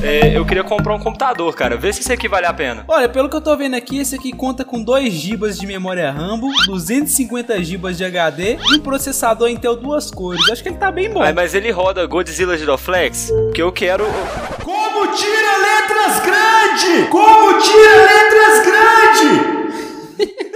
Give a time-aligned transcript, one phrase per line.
[0.00, 1.76] É, eu queria comprar um computador, cara.
[1.76, 2.84] Vê se isso aqui vale a pena.
[2.88, 6.10] Olha, pelo que eu tô vendo aqui, esse aqui conta com 2 GB de memória
[6.10, 10.48] RAM, 250 GB de HD e um processador Intel duas cores.
[10.50, 11.20] Acho que ele tá bem bom.
[11.20, 14.04] Mas, mas ele roda Godzilla Giroflex, que eu quero.
[14.62, 17.08] Como tira letras grandes?
[17.08, 19.62] Como tira letras grandes?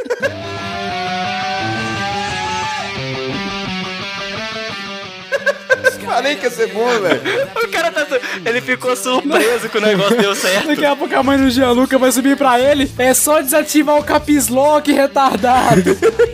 [6.07, 7.21] Falei que ia ser bom, velho.
[7.65, 8.07] O cara tá.
[8.45, 10.69] Ele ficou surpreso que o negócio deu certo.
[10.69, 12.91] Daqui a pouco a mãe do Gianluca vai subir pra ele.
[12.97, 15.83] É só desativar o caps lock, retardado.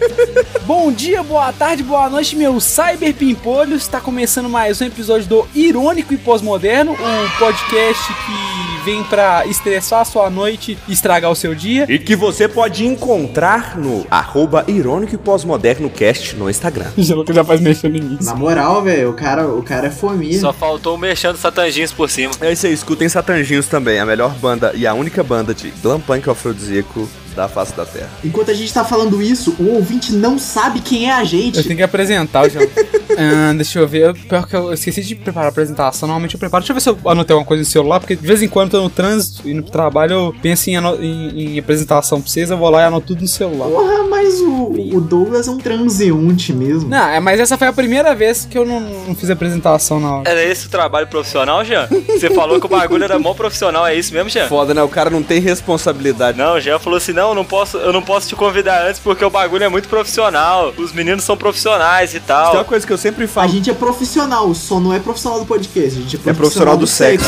[0.67, 3.83] Bom dia, boa tarde, boa noite, meu Cyber Pimpolhos.
[3.83, 10.01] Está começando mais um episódio do Irônico e Pós-Moderno, um podcast que vem pra estressar
[10.01, 11.87] a sua noite e estragar o seu dia.
[11.89, 16.87] E que você pode encontrar no arroba irônico e pós-moderno cast no Instagram.
[17.03, 18.19] O Gianluca já faz mexendo em mim.
[18.23, 20.39] Na moral, velho, o cara, o cara é fominha.
[20.39, 22.33] Só faltou mexendo satanjinhos por cima.
[22.41, 26.01] É isso aí, escutem Satanginhos também, a melhor banda e a única banda de glam
[26.01, 28.11] punk afrodisíaco da face da terra.
[28.25, 31.59] Enquanto a gente tá falando isso, o ouvinte não sabe quem é a gente.
[31.59, 33.03] Eu tenho que apresentar o Gianluca.
[33.15, 34.15] Ah, deixa eu ver.
[34.15, 36.07] Pior que eu esqueci de preparar a apresentação.
[36.07, 36.63] Normalmente eu preparo.
[36.63, 38.69] Deixa eu ver se eu anotei alguma coisa no celular, porque de vez em quando
[38.75, 42.51] eu tô no trânsito e no trabalho eu penso em, em- em apresentação pra vocês,
[42.51, 43.69] eu vou lá e anoto tudo no celular.
[43.69, 46.89] Porra, mas o, o Douglas é um transeunte mesmo.
[46.89, 50.17] Não, é, mas essa foi a primeira vez que eu não, não fiz apresentação na
[50.17, 50.31] hora.
[50.31, 51.87] Era esse o trabalho profissional, Jean?
[52.09, 54.49] Você falou que o bagulho era mó profissional, é isso mesmo, Jean?
[54.49, 54.83] Foda, né?
[54.83, 56.39] O cara não tem responsabilidade.
[56.39, 59.01] Não, o Jean falou assim: não, eu não posso, eu não posso te convidar antes
[59.01, 60.73] porque o bagulho é muito profissional.
[60.77, 62.65] Os meninos são profissionais e Tem uma tal.
[62.65, 63.49] coisa que eu sempre A falo.
[63.49, 65.99] gente é profissional, só não é profissional do podcast.
[65.99, 67.27] A gente é profissional, É profissional do sexo.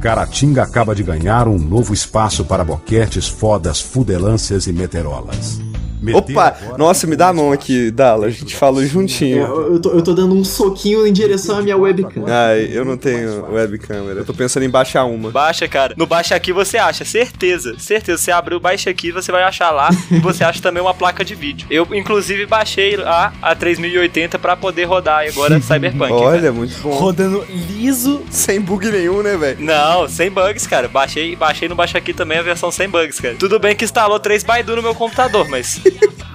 [0.00, 5.58] Caratinga acaba de ganhar um novo espaço para boquetes, fodas, fudelâncias e meterolas.
[6.00, 8.26] Meter Opa, agora- nossa, me dá a mão aqui, Dala.
[8.26, 9.38] A gente falou É, juntinho.
[9.38, 12.24] eu, eu tô, eu tô dando um soquinho em direção à minha webcam.
[12.26, 14.20] Ai, eu não tenho webcâmera.
[14.20, 15.30] Eu tô pensando em baixar uma.
[15.30, 15.94] Baixa, cara.
[15.96, 17.74] No Baixa Aqui você acha, certeza.
[17.78, 18.18] Certeza.
[18.22, 19.88] Você abriu o Baixa Aqui, você vai achar lá.
[20.10, 21.66] e você acha também uma placa de vídeo.
[21.70, 26.12] Eu, inclusive, baixei lá a 3080 pra poder rodar agora Cyberpunk.
[26.12, 26.52] Olha, cara.
[26.52, 26.90] muito bom.
[26.90, 28.22] Rodando liso.
[28.30, 29.58] Sem bug nenhum, né, velho?
[29.60, 30.86] Não, sem bugs, cara.
[30.88, 33.34] Baixei, baixei no Baixa Aqui também a versão sem bugs, cara.
[33.36, 35.80] Tudo bem que instalou três Baidu no meu computador, mas.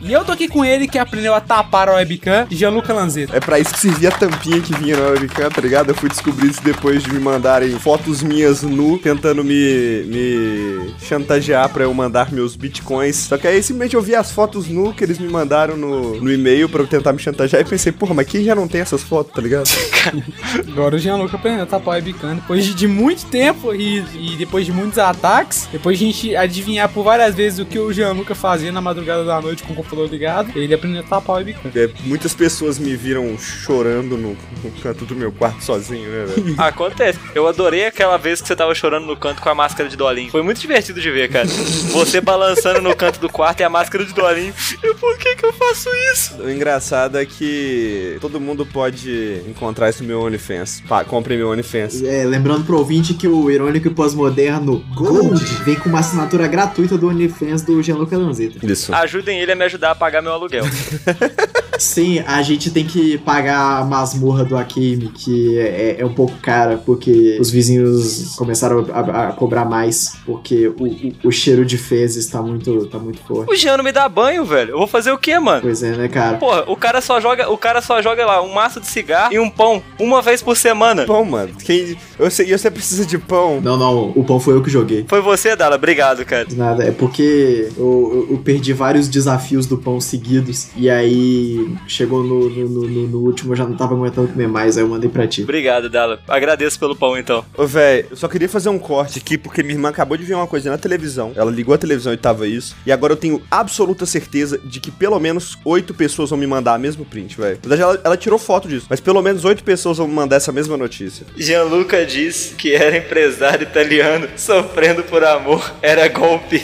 [0.03, 3.37] E eu tô aqui com ele que aprendeu a tapar a webcam, Gianluca Lanzetta.
[3.37, 5.91] É pra isso que servia a tampinha que vinha na webcam, tá ligado?
[5.91, 11.69] Eu fui descobrir isso depois de me mandarem fotos minhas nu, tentando me, me chantagear
[11.69, 13.15] pra eu mandar meus bitcoins.
[13.15, 16.31] Só que aí simplesmente eu vi as fotos nu que eles me mandaram no, no
[16.33, 19.01] e-mail pra eu tentar me chantagear e pensei, porra, mas quem já não tem essas
[19.01, 19.69] fotos, tá ligado?
[20.67, 22.35] Agora o Gianluca aprendeu a tapar a webcam.
[22.35, 26.35] Depois de, de muito tempo e, e depois de muitos ataques, depois de a gente
[26.35, 29.75] adivinhar por várias vezes o que o Gianluca fazia na madrugada da noite com o
[29.75, 31.71] computador ligado, ele aprendeu a tapar a webcam.
[31.75, 34.29] É, muitas pessoas me viram chorando no,
[34.63, 36.55] no canto do meu quarto sozinho, né, velho?
[36.61, 37.19] Acontece.
[37.35, 40.31] Eu adorei aquela vez que você tava chorando no canto com a máscara de Dolinho.
[40.31, 41.47] Foi muito divertido de ver, cara.
[41.47, 44.53] Você balançando no canto do quarto e a máscara de Dolinho.
[44.81, 46.41] Eu, por que que eu faço isso?
[46.41, 50.81] O engraçado é que todo mundo pode encontrar isso no meu OnlyFans.
[50.87, 52.01] Pá, compre meu OnlyFans.
[52.03, 56.97] É, lembrando pro ouvinte que o Irônico e Pós-Moderno Gold vem com uma assinatura gratuita
[56.97, 58.65] do OnlyFans do Gianluca Lanzetta.
[58.65, 58.93] Isso.
[58.93, 60.63] Ajudem ele a me ajudar a pagar meu aluguel.
[61.79, 66.33] Sim, a gente tem que pagar a masmorra do Akemi, que é, é um pouco
[66.41, 71.65] cara, porque os vizinhos começaram a, a- a cobrar mais, porque o, o- o cheiro
[71.65, 73.51] de fezes tá muito, tá muito forte.
[73.51, 74.71] O Jean não me dá banho, velho.
[74.71, 75.61] Eu vou fazer o quê, mano?
[75.61, 76.37] Pois é, né, cara?
[76.37, 79.39] Porra, o cara só joga, o cara só joga lá um maço de cigarro e
[79.39, 81.05] um pão uma vez por semana.
[81.05, 81.53] Pão, mano.
[81.63, 81.97] Quem...
[82.19, 83.59] Eu sei, você precisa de pão.
[83.61, 85.05] Não, não, o pão foi eu que joguei.
[85.07, 85.75] Foi você, Dala.
[85.75, 86.45] Obrigado, cara.
[86.45, 87.83] De Nada, é porque eu,
[88.13, 93.07] eu- eu perdi vários desafios do pão seguidos, e aí chegou no, no, no- no-
[93.07, 95.43] no último eu já não tava aguentando comer mais, aí eu mandei pra ti.
[95.43, 96.19] Obrigado, Dala.
[96.27, 97.43] Agradeço pelo pão, então.
[97.57, 100.33] Ô, velho, eu só queria fazer um corte aqui, porque minha irmã acabou de ver
[100.35, 101.31] uma coisa na televisão.
[101.35, 102.75] Ela ligou a televisão e tava isso.
[102.85, 106.73] E agora eu tenho absoluta certeza de que pelo menos oito pessoas vão me mandar
[106.75, 107.59] a mesmo print, velho.
[107.63, 110.37] Na verdade, ela, ela tirou foto disso, mas pelo menos oito pessoas vão me mandar
[110.37, 111.25] essa mesma notícia.
[111.37, 115.73] Gianluca diz que era empresário italiano sofrendo por amor.
[115.81, 116.61] Era golpe.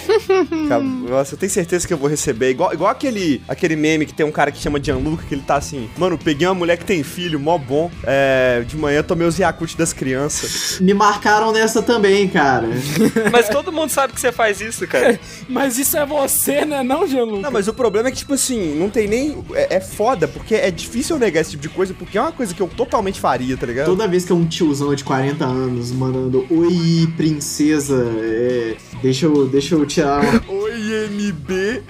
[1.10, 2.52] Nossa, eu tenho certeza que eu vou receber.
[2.52, 5.56] Igual, igual aquele, aquele meme que tem um cara que chama Gianluca, que ele tá
[5.56, 7.92] assim, mano, peguei uma mulher que tem filho, mó bom.
[8.04, 10.80] É, de manhã tomei os Yakult das crianças.
[10.80, 12.68] Me marcaram nessa também, cara.
[13.32, 15.20] Mas todo mundo sabe que você faz isso, cara.
[15.48, 17.42] Mas isso é você, né, não, Gianluca?
[17.42, 19.44] Não, mas o problema é que, tipo assim, não tem nem.
[19.54, 22.32] É, é foda, porque é difícil eu negar esse tipo de coisa, porque é uma
[22.32, 23.86] coisa que eu totalmente faria, tá ligado?
[23.86, 29.48] Toda vez que é um tiozão de 40 anos mandando Oi, princesa, é, deixa, eu,
[29.48, 30.44] deixa eu tirar uma...
[30.48, 31.84] Oi, MB.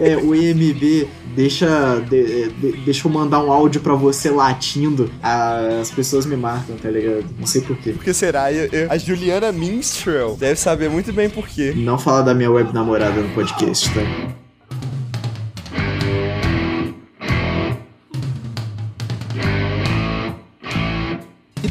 [0.00, 5.10] É, o IMB deixa, de- de- deixa eu mandar um áudio pra você latindo.
[5.22, 7.24] As pessoas me marcam, tá ligado?
[7.38, 7.92] Não sei porquê.
[7.92, 8.52] Por que será?
[8.52, 11.72] Eu- eu- a Juliana Minstrel deve saber muito bem por quê.
[11.76, 14.00] Não fala da minha web namorada no podcast, tá?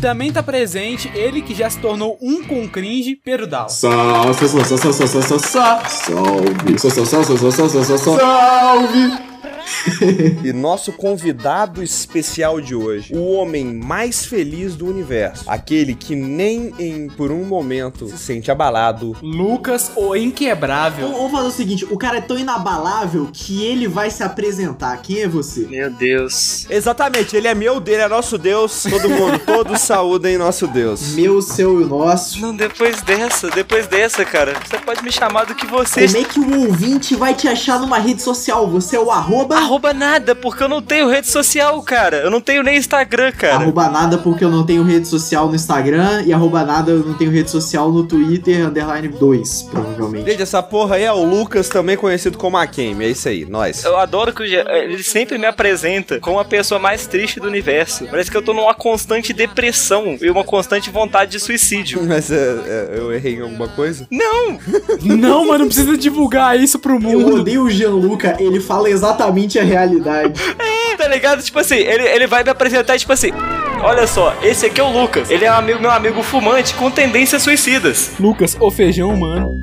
[0.01, 3.69] Também tá presente ele que já se tornou um com cringe, Perudal.
[3.69, 4.75] Salve, salve,
[8.19, 9.30] salve,
[10.43, 16.73] e nosso convidado especial de hoje, o homem mais feliz do universo, aquele que nem
[16.79, 19.15] em por um momento se sente abalado.
[19.21, 21.11] Lucas, o inquebrável.
[21.11, 24.97] Ou, fazer é o seguinte, o cara é tão inabalável que ele vai se apresentar.
[25.01, 25.67] Quem é você?
[25.67, 26.65] Meu Deus.
[26.69, 28.83] Exatamente, ele é meu, dele é nosso Deus.
[28.89, 31.13] Todo mundo, todos saúdem nosso Deus.
[31.13, 32.39] Meu, seu e nosso.
[32.39, 36.05] Não, depois dessa, depois dessa, cara, você pode me chamar do que você.
[36.05, 38.67] Como é que o ouvinte vai te achar numa rede social?
[38.69, 39.60] Você é o arroba...
[39.61, 42.17] Arroba nada, porque eu não tenho rede social, cara.
[42.17, 43.55] Eu não tenho nem Instagram, cara.
[43.55, 47.13] Arroba nada porque eu não tenho rede social no Instagram e arroba nada eu não
[47.13, 50.29] tenho rede social no Twitter, underline 2, provavelmente.
[50.29, 53.05] Gente, essa porra aí é o Lucas, também conhecido como Akemi.
[53.05, 53.83] É isso aí, nós.
[53.83, 57.47] Eu adoro que o Jean- ele sempre me apresenta como a pessoa mais triste do
[57.47, 58.05] universo.
[58.07, 62.01] Parece que eu tô numa constante depressão e uma constante vontade de suicídio.
[62.07, 64.07] Mas é, é, eu errei em alguma coisa?
[64.09, 64.59] Não!
[65.01, 67.35] Não, mas não precisa divulgar isso pro Eu mundo.
[67.41, 70.41] odeio o Gianluca, ele fala exatamente a realidade.
[70.97, 71.41] Tá ligado?
[71.41, 73.31] Tipo assim, ele, ele vai me apresentar tipo assim.
[73.81, 75.31] Olha só, esse aqui é o Lucas.
[75.31, 78.11] Ele é um amigo, meu amigo fumante com tendências suicidas.
[78.19, 79.59] Lucas, o feijão humano.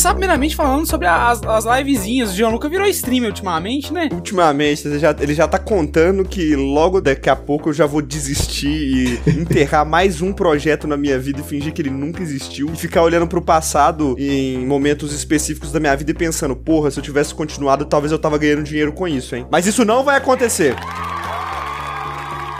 [0.00, 2.30] Começar primeiramente falando sobre as, as livezinhas.
[2.30, 4.08] O Gianluca virou streamer ultimamente, né?
[4.10, 8.00] Ultimamente, ele já, ele já tá contando que logo daqui a pouco eu já vou
[8.00, 12.70] desistir e enterrar mais um projeto na minha vida e fingir que ele nunca existiu.
[12.72, 16.98] E ficar olhando pro passado em momentos específicos da minha vida e pensando, porra, se
[16.98, 19.46] eu tivesse continuado, talvez eu tava ganhando dinheiro com isso, hein?
[19.50, 20.74] Mas isso não vai acontecer.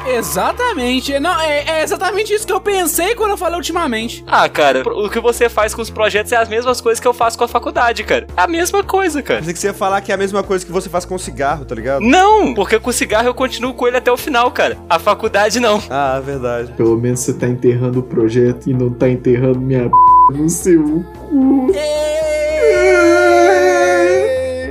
[0.06, 1.19] Exatamente.
[1.19, 4.25] Não, é, é exatamente isso que eu pensei quando eu falei ultimamente.
[4.26, 7.12] Ah, cara, o que você faz com os projetos é as mesmas coisas que eu
[7.12, 8.26] faço com a faculdade, cara.
[8.37, 9.41] É a mesma coisa, cara.
[9.41, 11.64] Pensei que você ia falar que é a mesma coisa que você faz com cigarro,
[11.64, 12.00] tá ligado?
[12.02, 14.76] Não, porque com o cigarro eu continuo com ele até o final, cara.
[14.88, 15.82] A faculdade não.
[15.91, 16.73] Ah, verdade.
[16.73, 21.05] Pelo menos você tá enterrando o projeto e não tá enterrando minha p no seu
[21.29, 21.73] cu.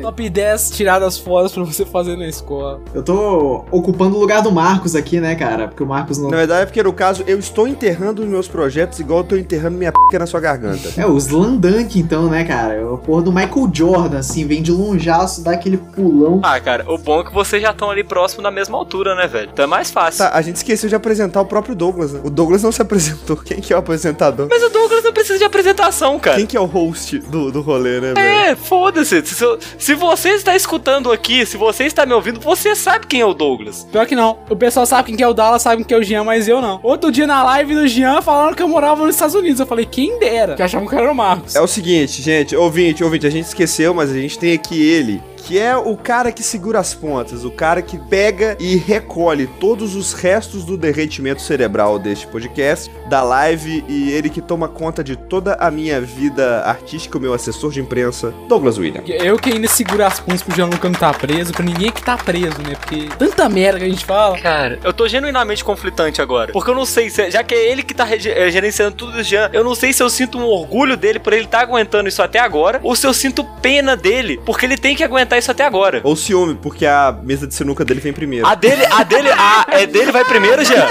[0.10, 2.82] Top 10 tiradas fodas pra você fazer na escola.
[2.96, 5.68] Eu tô ocupando o lugar do Marcos aqui, né, cara?
[5.68, 6.32] Porque o Marcos não.
[6.32, 9.36] Na verdade é porque no caso eu estou enterrando os meus projetos igual eu tô
[9.36, 10.90] enterrando minha p na sua garganta.
[10.98, 12.74] É, o Slandunk, então, né, cara?
[12.74, 16.40] É o porra do Michael Jordan, assim, vem de longeço, dá aquele pulão.
[16.42, 19.28] Ah, cara, o bom é que vocês já estão ali próximo da mesma altura, né,
[19.28, 19.52] velho?
[19.54, 20.26] Então é mais fácil.
[20.26, 22.22] Tá, a gente esqueceu de apresentar o próprio Douglas, né?
[22.24, 23.38] O Douglas não se apresentou.
[23.46, 24.48] Quem que é o apresentador?
[24.50, 26.38] Mas o Douglas não precisa de apresentação, cara.
[26.38, 28.20] Quem que é o host do, do rolê, né, velho?
[28.20, 29.24] É, foda-se.
[29.24, 29.46] Se,
[29.78, 33.34] se você está escutando aqui, se você está me ouvindo, você sabe quem é o
[33.34, 33.88] Douglas.
[33.92, 34.40] Pior que não.
[34.50, 36.48] O pessoal sabe quem que é o Dallas, sabe quem que é o Jean, mas
[36.48, 36.80] eu não.
[36.82, 39.60] Outro dia na live do Jean falaram que eu morava nos Estados Unidos.
[39.60, 40.56] Eu falei, quem dera?
[40.56, 41.56] Que achavam que era o Marcos.
[41.56, 45.22] É o seguinte, gente, ouvinte, ouvinte, a gente esqueceu, mas a gente tem aqui ele,
[45.40, 49.96] que é o cara que segura as pontas, o cara que pega e recolhe todos
[49.96, 55.16] os restos do derretimento cerebral deste podcast, da live, e ele que toma conta de
[55.16, 59.02] toda a minha vida artística, o meu assessor de imprensa, Douglas William.
[59.06, 62.18] Eu que ainda seguro as pontas pro Gianluca não tá preso, pra ninguém que tá
[62.18, 62.76] preso, né?
[62.76, 64.38] Porque tanta merda que a gente fala.
[64.40, 66.52] Cara, eu tô genuinamente conflitante agora.
[66.52, 69.24] Porque eu não sei se, já que é ele que tá eh, gerenciando tudo do
[69.24, 72.22] Jean, eu não sei se eu sinto um orgulho dele por ele tá aguentando isso
[72.22, 75.66] até agora, ou se eu sinto pena dele, porque ele tem que aguentar isso até
[75.66, 76.02] agora.
[76.04, 78.46] Ou ciúme, porque a mesa de sinuca dele vem primeiro.
[78.48, 80.88] A dele, a dele, a é dele vai primeiro, Jean?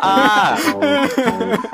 [0.00, 0.56] Ah,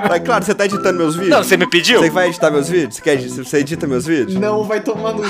[0.09, 1.31] Mas, claro, você tá editando meus vídeos?
[1.31, 2.01] não, você me pediu?
[2.01, 2.97] Você vai editar meus vídeos?
[2.97, 4.35] Você, quer, você edita meus vídeos?
[4.35, 5.23] Não, vai tomando.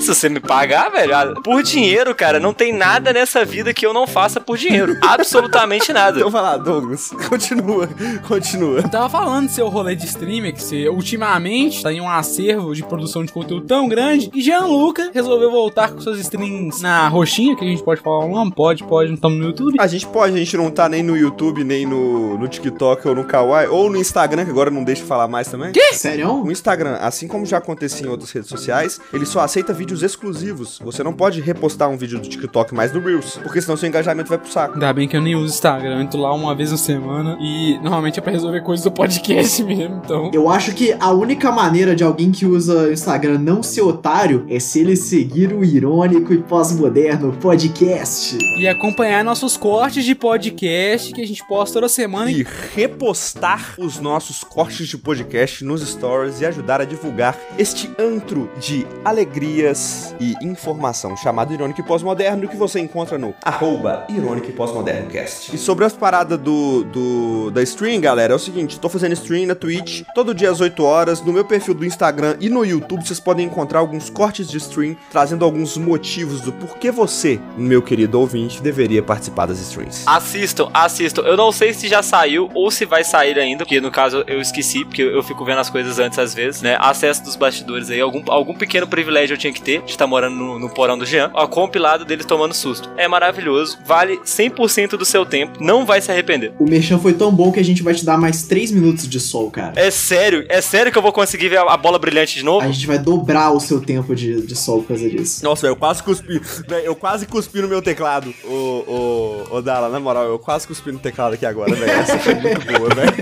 [0.00, 3.92] Se você me pagar, velho, por dinheiro, cara, não tem nada nessa vida que eu
[3.92, 4.96] não faça por dinheiro.
[5.00, 6.18] Absolutamente nada.
[6.18, 7.10] Então vai lá, Douglas.
[7.28, 7.88] Continua,
[8.26, 8.78] continua.
[8.80, 12.74] Eu tava falando do seu rolê de streamer, que você ultimamente tá em um acervo
[12.74, 17.56] de produção de conteúdo tão grande, e Gianluca resolveu voltar com suas streams na roxinha,
[17.56, 19.76] que a gente pode falar o nome, pode, pode, não estamos no YouTube.
[19.78, 23.14] A gente pode, a gente não tá nem no YouTube, nem no, no TikTok ou
[23.14, 25.72] no Kawaii, ou no Instagram, que agora não deixa falar mais também.
[25.92, 26.44] Sério?
[26.44, 30.78] O Instagram, assim como já acontecia em outras redes sociais, ele só aceita vídeos exclusivos.
[30.82, 34.28] Você não pode repostar um vídeo do TikTok mais no Reels, porque senão seu engajamento
[34.28, 34.74] vai pro saco.
[34.74, 37.78] Ainda bem que eu nem uso Instagram, eu entro lá uma vez na semana e
[37.82, 40.30] normalmente é pra resolver coisas do podcast mesmo, então.
[40.32, 44.58] Eu acho que a única maneira de alguém que usa Instagram não ser otário é
[44.60, 48.36] se ele seguir seguir o Irônico e Pós-Moderno Podcast.
[48.58, 52.30] E acompanhar nossos cortes de podcast que a gente posta toda semana.
[52.30, 58.50] E repostar os nossos cortes de podcast nos stories e ajudar a divulgar este antro
[58.60, 64.52] de alegrias e informação chamado Irônico e Pós-Moderno que você encontra no arroba Irônico e
[64.52, 65.54] Pós-Moderno Cast.
[65.54, 69.46] E sobre as paradas do, do, da stream, galera, é o seguinte, tô fazendo stream
[69.46, 73.06] na Twitch todo dia às 8 horas, no meu perfil do Instagram e no YouTube
[73.06, 78.18] vocês podem encontrar alguns cortes de stream trazendo alguns motivos do porquê você, meu querido
[78.18, 80.02] ouvinte, deveria participar das streams.
[80.06, 81.22] Assistam, assistam.
[81.22, 84.40] Eu não sei se já saiu ou se vai sair ainda, porque no caso eu
[84.40, 86.76] esqueci, porque eu fico vendo as coisas antes às vezes, né?
[86.80, 90.36] Acesso dos bastidores aí, algum, algum pequeno privilégio eu tinha que ter de estar morando
[90.36, 91.30] no, no porão do Jean.
[91.34, 92.90] Ó, compilado deles tomando susto.
[92.96, 96.52] É maravilhoso, vale 100% do seu tempo, não vai se arrepender.
[96.58, 99.20] O Merchan foi tão bom que a gente vai te dar mais 3 minutos de
[99.20, 99.72] sol, cara.
[99.76, 102.64] É sério, é sério que eu vou conseguir ver a, a bola brilhante de novo?
[102.64, 105.19] A gente vai dobrar o seu tempo de, de sol por causa disso.
[105.42, 106.40] Nossa, eu quase cuspi.
[106.68, 108.32] Véio, eu quase cuspi no meu teclado.
[108.44, 111.90] Ô, ô, ô, Dala, na moral, eu quase cuspi no teclado aqui agora, velho.
[111.90, 113.12] Essa foi muito boa, velho.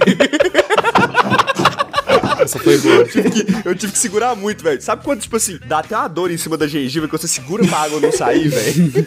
[2.41, 2.95] Essa foi boa.
[2.97, 4.81] Eu tive, que, eu tive que segurar muito, velho.
[4.81, 7.67] Sabe quando, tipo assim, dá até uma dor em cima da gengiva que você segura
[7.67, 9.07] pra água não sair, velho?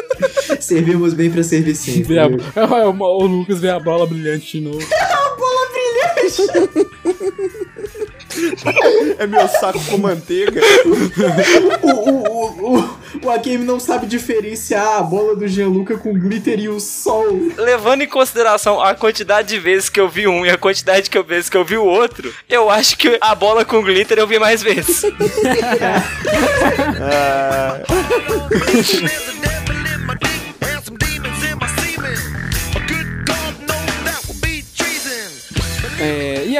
[0.60, 1.76] Servimos bem pra servir
[2.18, 2.26] a-
[2.90, 4.80] o, Lucas vê a bola brilhante de novo.
[9.18, 10.60] É meu saco com manteiga.
[11.82, 16.58] o, o, o, o, o Akemi não sabe diferenciar a bola do Gianluca com glitter
[16.60, 17.26] e o sol.
[17.56, 21.22] Levando em consideração a quantidade de vezes que eu vi um e a quantidade de
[21.22, 24.38] vezes que eu vi o outro, eu acho que a bola com glitter eu vi
[24.38, 25.02] mais vezes.
[27.02, 27.80] Ah,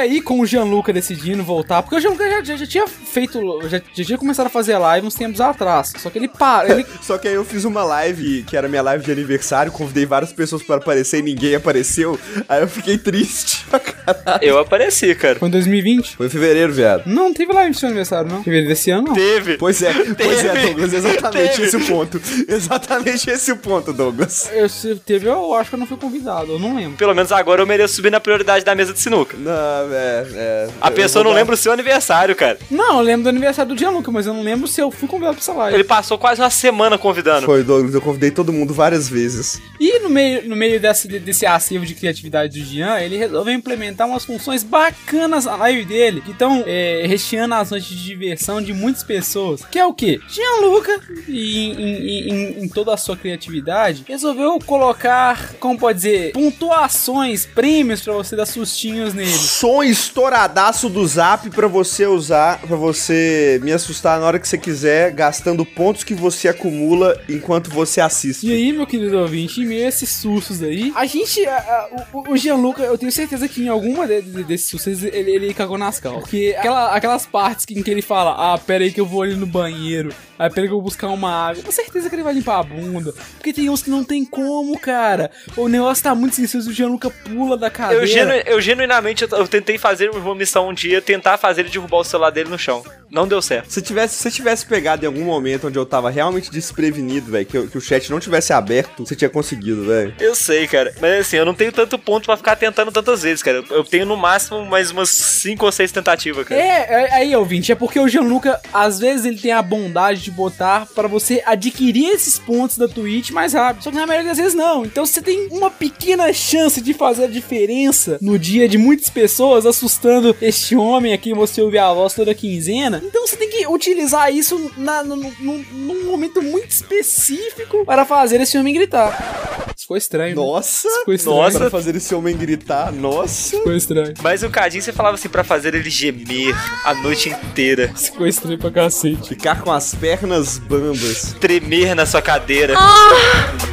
[0.01, 3.81] aí, com o Gianluca decidindo voltar, porque o Gianluca já, já, já tinha feito, já,
[3.93, 5.93] já tinha começado a fazer live uns tempos atrás.
[5.97, 8.81] Só que ele para, ele Só que aí eu fiz uma live, que era minha
[8.81, 12.19] live de aniversário, convidei várias pessoas para aparecer e ninguém apareceu.
[12.47, 14.43] Aí eu fiquei triste pra caralho.
[14.43, 15.39] Eu apareci, cara.
[15.39, 16.17] foi em 2020.
[16.17, 17.03] Foi em fevereiro, viado.
[17.05, 18.43] Não, não teve live do seu aniversário, não.
[18.43, 19.13] Fevereiro desse ano, não.
[19.13, 19.57] Teve.
[19.57, 20.67] Pois é, pois é, Teve.
[20.67, 21.63] Douglas, exatamente Teve.
[21.63, 22.21] esse o ponto.
[22.47, 24.49] Exatamente esse o ponto, Douglas.
[24.53, 26.97] Eu, se teve, eu acho que eu não fui convidado, eu não lembro.
[26.97, 29.37] Pelo menos agora eu mereço subir na prioridade da mesa de sinuca.
[29.37, 30.69] Não, é, é.
[30.79, 32.57] A pessoa não dar- lembra o seu aniversário, cara.
[32.69, 35.35] Não, eu lembro do aniversário do Gianluca, mas eu não lembro se eu fui convidado
[35.35, 35.75] pra essa live.
[35.75, 37.45] Ele passou quase uma semana convidando.
[37.45, 39.61] Foi, Douglas, eu convidei todo mundo várias vezes.
[39.79, 44.07] E no meio, no meio desse, desse acervo de criatividade do Jean, ele resolveu implementar
[44.07, 48.73] umas funções bacanas na live dele, que estão é, recheando as noites de diversão de
[48.73, 49.63] muitas pessoas.
[49.69, 50.19] Que é o quê?
[50.29, 57.45] Gianluca, em, em, em, em toda a sua criatividade, resolveu colocar, como pode dizer, pontuações,
[57.45, 59.29] prêmios pra você dar sustinhos nele.
[59.31, 64.57] Som estouradaço do zap pra você usar, pra você me assustar na hora que você
[64.57, 68.47] quiser, gastando pontos que você acumula enquanto você assiste.
[68.47, 71.89] E aí, meu querido ouvinte, em meio a esses sustos aí, a gente, a- a-
[72.13, 75.53] o, o Gianluca, eu tenho certeza que em alguma de- de- desses sustos ele, ele
[75.53, 76.21] cagou nas calças.
[76.21, 79.35] Porque aquela- aquelas partes em que ele fala, ah, pera aí que eu vou ali
[79.35, 80.13] no banheiro,
[80.45, 83.13] aí que eu vou buscar uma água, com certeza que ele vai limpar a bunda.
[83.37, 85.29] Porque tem uns que não tem como, cara.
[85.57, 88.03] O negócio tá muito sincero, o Gianluca pula da cadeira.
[88.03, 91.69] Eu, genu- eu genuinamente, eu, eu tentei fazer uma missão um dia, tentar fazer ele
[91.69, 92.83] derrubar o celular dele no chão.
[93.11, 93.69] Não deu certo.
[93.71, 97.45] Se tivesse, se você tivesse pegado em algum momento onde eu tava realmente desprevenido, velho,
[97.45, 100.13] que, que o chat não tivesse aberto, você tinha conseguido, velho.
[100.19, 100.93] Eu sei, cara.
[101.01, 103.63] Mas assim, eu não tenho tanto ponto pra ficar tentando tantas vezes, cara.
[103.69, 106.61] Eu- tenho no máximo mais umas 5 ou 6 tentativas, cara.
[106.61, 110.31] É, é, aí, ouvinte, é porque o Gianluca, às vezes, ele tem a bondade de
[110.31, 113.83] botar pra você adquirir esses pontos da Twitch mais rápido.
[113.83, 114.85] Só que na maioria das vezes não.
[114.85, 119.65] Então você tem uma pequena chance de fazer a diferença no dia de muitas pessoas,
[119.65, 123.00] assustando este homem a quem você ouve a voz toda quinzena.
[123.01, 128.39] Então você tem que utilizar isso na, no, no- num momento muito específico para fazer
[128.41, 129.65] esse homem gritar.
[129.75, 130.35] Isso ficou estranho.
[130.35, 130.41] né?
[130.41, 130.87] Nossa!
[130.99, 131.37] Ficou estranho.
[131.37, 131.59] Nossa.
[131.59, 133.57] Pra fazer esse homem gritar, nossa!
[133.57, 134.13] Ficou estranho.
[134.21, 136.55] Mas o Cadinho você falava assim pra fazer ele gemer
[136.85, 139.29] a noite inteira, Isso Ficou estranho pra cacete.
[139.29, 141.35] Ficar com as pernas bambas.
[141.39, 142.73] tremer na sua cadeira.
[142.75, 143.70] Promiscuous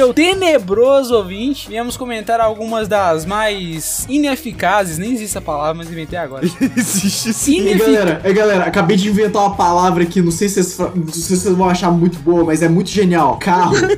[0.00, 6.18] meu tenebroso ouvinte, viemos comentar algumas das mais ineficazes, nem existe essa palavra, mas inventei
[6.18, 6.44] agora.
[6.74, 7.56] Existe sim.
[7.60, 7.94] Ei, Ineficazes.
[7.94, 11.06] galera, ei, galera, acabei de inventar uma palavra que não sei se vocês, fa- não
[11.12, 13.38] sei se vocês vão achar muito boa, mas é muito genial.
[13.38, 13.74] Carro.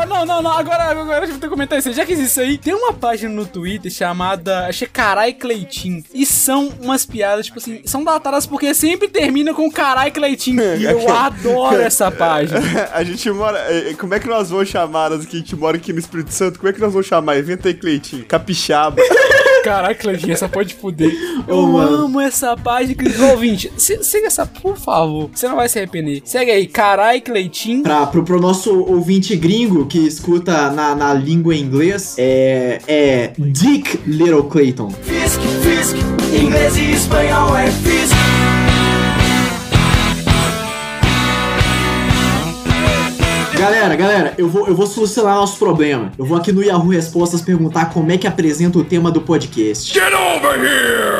[0.00, 1.92] Oh, não, não, não, agora, agora eu comentar isso.
[1.92, 6.02] Já que existe isso aí, tem uma página no Twitter chamada, Carai Cleitinho.
[6.12, 10.62] E são umas piadas, tipo assim, são datadas porque sempre termina com Carai Cleitinho.
[10.76, 12.60] E eu adoro essa página.
[12.92, 13.58] A gente mora.
[13.98, 16.58] Como é que nós vamos chamar chamadas que a gente mora aqui no Espírito Santo,
[16.58, 17.36] como é que nós vamos chamar?
[17.36, 18.24] Evento aí, Cleitinho.
[18.24, 18.96] Capixaba.
[19.62, 21.12] Caraca, Cleitinho, essa pode fuder.
[21.46, 22.04] Eu mano.
[22.04, 22.96] amo essa página.
[23.20, 25.28] Ô, ouvinte, se- siga essa, por favor.
[25.34, 26.22] Você não vai se arrepender.
[26.24, 27.82] Segue aí, carai, Cleitinho.
[27.82, 33.98] Pra, pro, pro nosso ouvinte gringo que escuta na, na língua inglês, é, é Dick
[34.06, 34.90] Little Clayton.
[35.02, 35.96] Fisk, Fisk,
[36.32, 38.17] inglês e espanhol é Fisk.
[43.68, 46.10] Galera, galera, eu vou, eu vou solucionar nosso problema.
[46.16, 49.92] Eu vou aqui no Yahoo Respostas perguntar como é que apresenta o tema do podcast.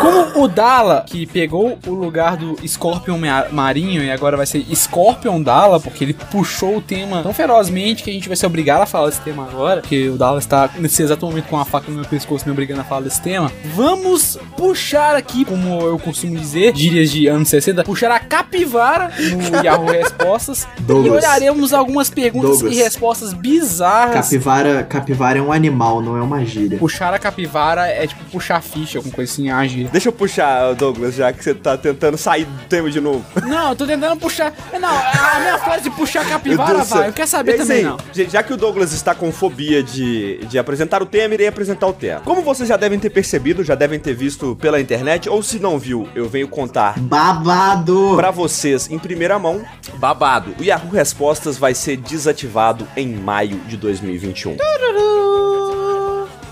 [0.00, 4.64] Como o Dala, que pegou o lugar do Scorpion Ma- Marinho e agora vai ser
[4.74, 8.80] Scorpion Dala, porque ele puxou o tema tão ferozmente que a gente vai ser obrigado
[8.80, 11.90] a falar desse tema agora, porque o Dala está nesse exato momento com a faca
[11.90, 13.52] no meu pescoço me obrigando a falar desse tema.
[13.74, 19.42] Vamos puxar aqui, como eu costumo dizer, gírias de anos 60, puxar a capivara no
[19.62, 21.12] Yahoo Respostas e Douglas.
[21.24, 22.72] olharemos algumas perguntas Douglas.
[22.72, 24.14] e respostas bizarras.
[24.14, 26.78] Capivara, capivara é um animal, não é uma gíria.
[26.78, 29.88] Puxar a capivara é tipo puxar ficha, alguma coisa assim, gíria.
[29.90, 33.24] Deixa eu puxar, Douglas, já que você tá tentando sair do tema de novo.
[33.46, 34.52] Não, eu tô tentando puxar.
[34.80, 37.08] Não, a minha frase de puxar capivara vai.
[37.08, 37.84] Eu quero saber É também, aí.
[37.84, 37.96] não.
[38.12, 41.86] Gente, Já que o Douglas está com fobia de, de apresentar o tema, irei apresentar
[41.86, 42.20] o tema.
[42.20, 45.78] Como vocês já devem ter percebido, já devem ter visto pela internet, ou se não
[45.78, 48.14] viu, eu venho contar Babado!
[48.16, 49.62] pra vocês em primeira mão,
[49.96, 50.54] babado.
[50.58, 51.96] O Yahoo Respostas vai ser
[52.28, 54.56] desativado em maio de 2021.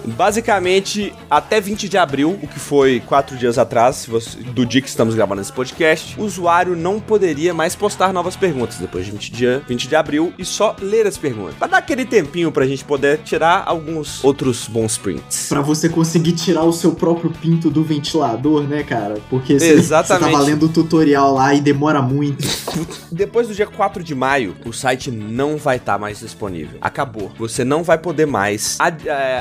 [0.06, 4.08] Basicamente, até 20 de abril, o que foi quatro dias atrás,
[4.54, 8.76] do dia que estamos gravando esse podcast, o usuário não poderia mais postar novas perguntas
[8.78, 11.54] depois de 20 de, 20 de abril e só ler as perguntas.
[11.54, 15.48] Pra dar aquele tempinho pra gente poder tirar alguns outros bons prints.
[15.48, 19.18] Pra você conseguir tirar o seu próprio pinto do ventilador, né, cara?
[19.28, 20.24] Porque você, Exatamente.
[20.24, 22.46] você tá valendo o tutorial lá e demora muito.
[23.10, 26.78] Depois do dia 4 de maio, o site não vai estar mais disponível.
[26.80, 27.32] Acabou.
[27.38, 29.40] Você não vai poder mais é,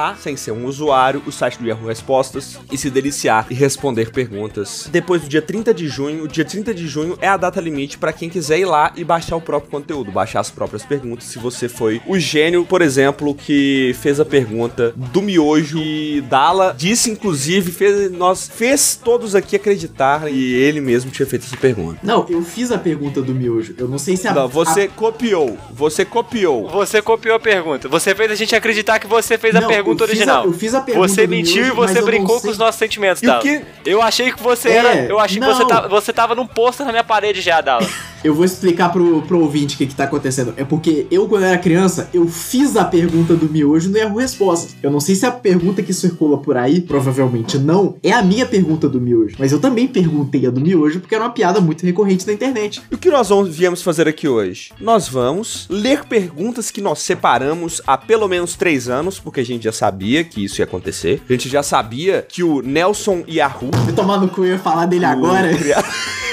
[0.00, 4.10] acessar, sem ser um usuário, o site do Yahoo Respostas e se deliciar e responder
[4.10, 4.88] perguntas.
[4.90, 7.98] Depois do dia 30 de junho, o dia 30 de junho é a data limite
[7.98, 11.24] para quem quiser ir lá e baixar o próprio conteúdo, baixar as próprias perguntas.
[11.24, 16.74] Se você foi o gênio, por exemplo, que fez a pergunta do miojo e Dala
[16.76, 22.00] disse, inclusive, fez, nós fez todos aqui acreditar e ele mesmo tinha feito essa pergunta.
[22.02, 23.74] Não, eu fiz a pergunta do miojo.
[23.76, 24.32] Eu não sei se a.
[24.34, 25.58] Não, você a- copiou.
[25.72, 26.68] Você copiou.
[26.68, 27.88] Você copiou a pergunta.
[27.88, 30.42] Você fez a gente acreditar que você fez a Não, pergunta eu fiz original.
[30.42, 33.22] a- eu fiz a pergunta Você mentiu e você não brincou com os nossos sentimentos,
[33.22, 33.40] Dala.
[33.40, 34.94] que- Eu achei que você É, era.
[35.06, 35.68] Eu achei que você não.
[35.68, 37.86] tava, você tava num pôster na minha parede já, Dala.
[38.22, 40.52] Eu vou explicar pro, pro ouvinte o que, que tá acontecendo.
[40.56, 44.76] É porque eu, quando era criança, eu fiz a pergunta do miojo no Yahoo Respostas.
[44.82, 48.44] Eu não sei se a pergunta que circula por aí, provavelmente não, é a minha
[48.44, 49.36] pergunta do miojo.
[49.38, 52.82] Mas eu também perguntei a do miojo porque era uma piada muito recorrente na internet.
[52.90, 54.70] E o que nós vamos, viemos fazer aqui hoje?
[54.80, 59.64] Nós vamos ler perguntas que nós separamos há pelo menos três anos, porque a gente
[59.64, 61.22] já sabia que isso ia acontecer.
[61.28, 63.70] A gente já sabia que o Nelson Yahoo.
[63.84, 65.52] Vou tomar no cu e falar dele agora.
[65.52, 65.82] o cria-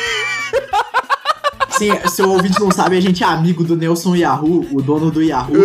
[1.77, 5.11] Sim, se o ouvinte não sabe, a gente é amigo do Nelson Yahoo, o dono
[5.11, 5.55] do Yahoo.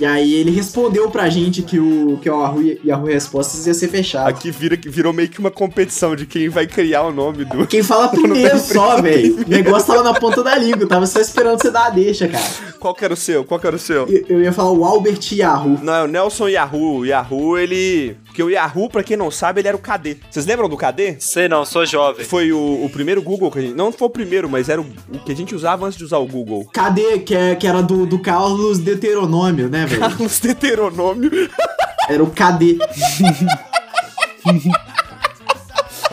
[0.00, 3.88] E aí ele respondeu pra gente que o, que o Yahoo, Yahoo Respostas ia ser
[3.88, 4.28] fechado.
[4.28, 7.66] Aqui vira, virou meio que uma competição de quem vai criar o nome do.
[7.66, 9.44] Quem fala primeiro só, velho.
[9.44, 12.44] O negócio tava na ponta da língua, tava só esperando você dar a deixa, cara.
[12.80, 13.44] Qual que era o seu?
[13.44, 14.06] Qual que era o seu?
[14.08, 15.78] Eu, eu ia falar o Albert Yahoo.
[15.82, 16.98] Não, é o Nelson Yahoo.
[16.98, 18.16] O Yahoo, ele.
[18.34, 20.16] Porque o Yahoo, pra quem não sabe, ele era o KD.
[20.28, 21.18] Vocês lembram do KD?
[21.20, 22.26] Sei não, sou jovem.
[22.26, 23.74] Foi o, o primeiro Google que a gente.
[23.76, 26.18] Não foi o primeiro, mas era o, o que a gente usava antes de usar
[26.18, 26.68] o Google.
[26.72, 27.20] Cadê?
[27.20, 30.00] Que, é- que era do, do Carlos Deuteronômio, né, velho?
[30.00, 31.30] Carlos Deuteronômio.
[32.08, 32.76] Era o KD.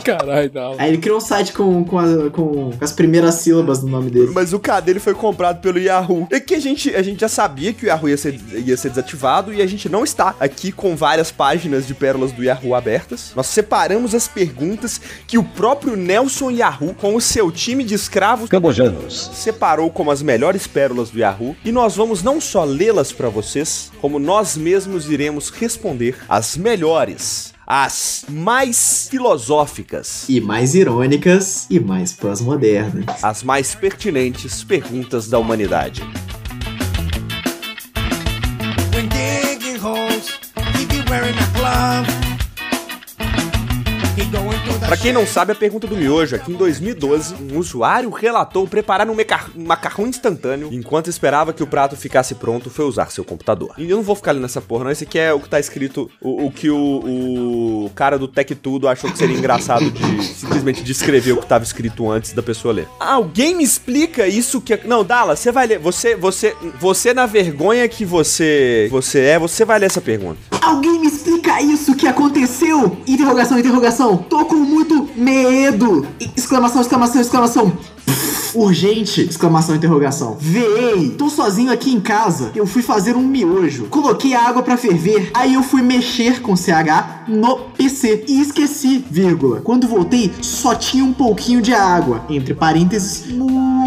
[0.03, 0.75] Caralho, Dala.
[0.79, 4.31] Aí ele criou um site com, com, a- com as primeiras sílabas do nome dele.
[4.33, 6.27] Mas o KD ele foi comprado pelo Yahoo.
[6.31, 8.89] É que a gente, a gente já sabia que o Yahoo ia ser, ia ser
[8.89, 13.31] desativado e a gente não está aqui com várias páginas de pérolas do Yahoo abertas.
[13.35, 18.49] Nós separamos as perguntas que o próprio Nelson Yahoo, com o seu time de escravos
[18.49, 19.29] Cambojanos.
[19.33, 23.91] separou como as melhores pérolas do Yahoo e nós vamos não só lê-las pra vocês,
[24.01, 32.11] como nós mesmos iremos responder as melhores, as mais filosóficas, E mais irônicas e mais
[32.11, 33.23] pós-modernas.
[33.23, 36.03] as mais pertinentes perguntas da humanidade.
[45.01, 49.09] Quem não sabe, a pergunta do miojo é que em 2012, um usuário relatou preparar
[49.09, 49.15] um
[49.55, 53.73] macarrão instantâneo enquanto esperava que o prato ficasse pronto foi usar seu computador.
[53.79, 54.91] E eu não vou ficar ali nessa porra, não.
[54.91, 58.53] Esse aqui é o que tá escrito, o, o que o, o cara do Tech
[58.53, 62.71] Tudo achou que seria engraçado de simplesmente descrever o que tava escrito antes da pessoa
[62.71, 62.87] ler.
[62.99, 64.73] Alguém me explica isso que.
[64.75, 65.79] é- Não, Dala, você vai ler.
[65.79, 70.37] Você, você, você na vergonha que você, você é, você vai ler essa pergunta.
[70.61, 72.97] Alguém me explica isso que aconteceu?
[73.07, 74.17] Interrogação, interrogação.
[74.17, 76.05] Tô com muito medo.
[76.35, 77.73] Exclamação, exclamação, exclamação.
[78.53, 79.21] Urgente!
[79.21, 80.35] Exclamação, interrogação.
[80.39, 82.51] Véi, tô sozinho aqui em casa.
[82.53, 83.85] Eu fui fazer um miojo.
[83.85, 85.31] Coloquei a água pra ferver.
[85.33, 88.25] Aí eu fui mexer com CH no PC.
[88.27, 89.61] E esqueci, vírgula.
[89.61, 92.25] Quando voltei, só tinha um pouquinho de água.
[92.29, 93.80] Entre parênteses, muito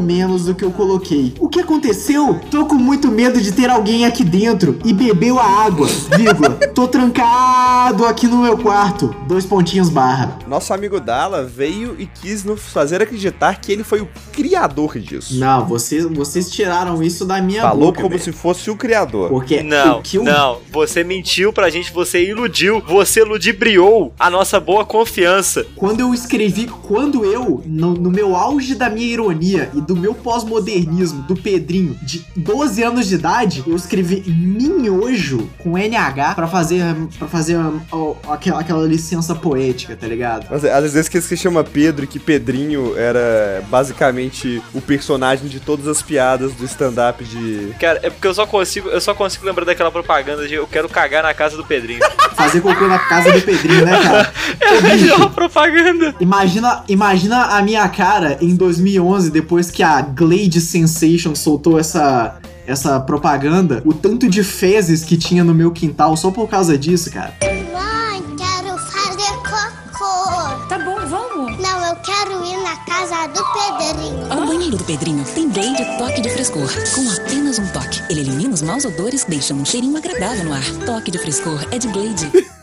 [0.00, 1.34] menos do que eu coloquei.
[1.38, 2.40] O que aconteceu?
[2.50, 6.50] Tô com muito medo de ter alguém aqui dentro e bebeu a água, vírgula.
[6.74, 9.14] Tô trancado aqui no meu quarto.
[9.26, 10.38] Dois pontinhos barra.
[10.48, 15.36] Nosso amigo Dala veio e quis nos fazer acreditar que ele foi o criador disso.
[15.38, 17.98] Não, vocês, vocês tiraram isso da minha Falou boca.
[18.02, 18.22] como velho.
[18.22, 19.28] se fosse o criador.
[19.28, 20.58] Porque Não, o que eu não.
[20.72, 25.66] Você mentiu pra gente, você iludiu, você ludibriou a nossa boa confiança.
[25.76, 30.14] Quando eu escrevi, quando eu, no, no meu auge da minha ironia e do meu
[30.14, 36.82] pós-modernismo, do Pedrinho, de 12 anos de idade, eu escrevi minhojo com NH pra fazer,
[37.18, 37.56] pra fazer
[37.90, 40.46] ó, aquela, aquela licença poética, tá ligado?
[40.50, 45.60] Mas, às vezes que se chama Pedro e que Pedrinho era basicamente o personagem de
[45.60, 47.74] todas as piadas do stand-up de.
[47.78, 50.88] Cara, é porque eu só consigo, eu só consigo lembrar daquela propaganda de eu quero
[50.88, 52.00] cagar na casa do Pedrinho.
[52.34, 54.32] Fazer cocô na casa do Pedrinho, né, cara?
[54.60, 56.14] é a melhor propaganda.
[56.20, 63.00] Imagina, imagina a minha cara em 2011, depois que a Glade Sensation soltou essa, essa
[63.00, 67.34] propaganda, o tanto de fezes que tinha no meu quintal só por causa disso, cara.
[67.42, 70.66] Mãe, quero fazer cocô.
[70.68, 71.58] Tá bom, vamos.
[71.58, 73.42] Não, eu quero ir na casa do
[73.78, 74.42] Pedrinho.
[74.42, 76.68] O banheiro do Pedrinho tem Blade Toque de Frescor.
[76.94, 80.64] Com apenas um toque, ele elimina os maus odores, deixa um cheirinho agradável no ar.
[80.84, 82.30] Toque de frescor é de Blade.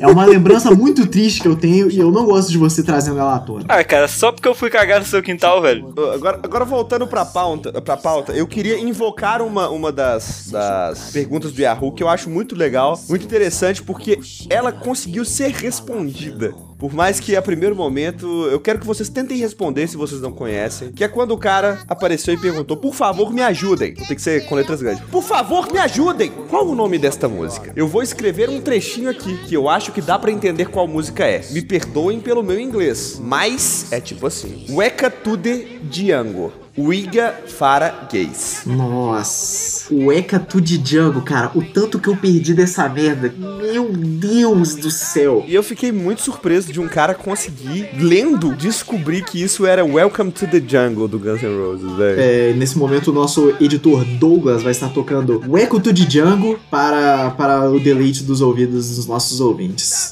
[0.00, 3.18] É uma lembrança muito triste que eu tenho e eu não gosto de você trazendo
[3.18, 3.64] ela à tona.
[3.68, 5.92] Ah, cara, só porque eu fui cagar no seu quintal, velho.
[6.14, 11.52] Agora, agora voltando pra pauta, pra pauta, eu queria invocar uma, uma das, das perguntas
[11.52, 14.18] do Yahoo que eu acho muito legal, muito interessante, porque
[14.50, 16.54] ela conseguiu ser respondida.
[16.78, 20.32] Por mais que a primeiro momento, eu quero que vocês tentem responder se vocês não
[20.32, 20.92] conhecem.
[20.92, 23.94] Que é quando o cara apareceu e perguntou: Por favor, me ajudem.
[23.94, 25.02] Tem que ser com letras grandes.
[25.04, 26.30] Por favor, me ajudem.
[26.48, 27.72] Qual o nome desta música?
[27.74, 31.24] Eu vou escrever um trechinho aqui que eu acho que dá pra entender qual música
[31.24, 31.44] é.
[31.50, 36.65] Me perdoem pelo meu inglês, mas é tipo assim: Weka Tude Django.
[36.78, 38.62] Uiga Fara Gays.
[38.66, 39.94] Nossa.
[39.94, 43.32] O Eka Tudo Django, cara, o tanto que eu perdi dessa merda.
[43.38, 45.44] Meu Deus do céu.
[45.46, 50.32] E eu fiquei muito surpreso de um cara conseguir, lendo, descobrir que isso era Welcome
[50.32, 52.20] to the Jungle do Guns N' Roses, velho.
[52.20, 57.30] É, nesse momento, o nosso editor Douglas vai estar tocando o Eco to Django para,
[57.30, 60.10] para o deleite dos ouvidos dos nossos ouvintes.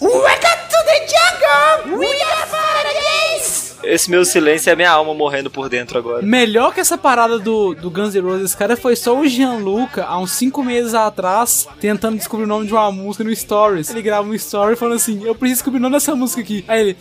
[3.94, 6.20] Esse meu silêncio é a minha alma morrendo por dentro agora.
[6.20, 10.18] Melhor que essa parada do, do Guns N' Roses, cara, foi só o Gianluca, há
[10.18, 13.90] uns 5 meses atrás, tentando descobrir o nome de uma música no Stories.
[13.90, 16.64] Ele grava um story falando assim: Eu preciso descobrir o nome dessa música aqui.
[16.66, 16.96] Aí ele.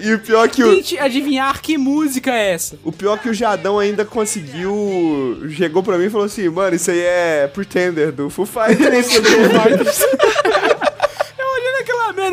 [0.00, 2.78] E o pior que o, Tente adivinhar que música é essa.
[2.84, 5.42] o pior que o Jadão ainda conseguiu.
[5.56, 9.06] Chegou pra mim e falou assim: Mano, isso aí é Pretender do Foo Fighters.
[9.96, 10.42] person.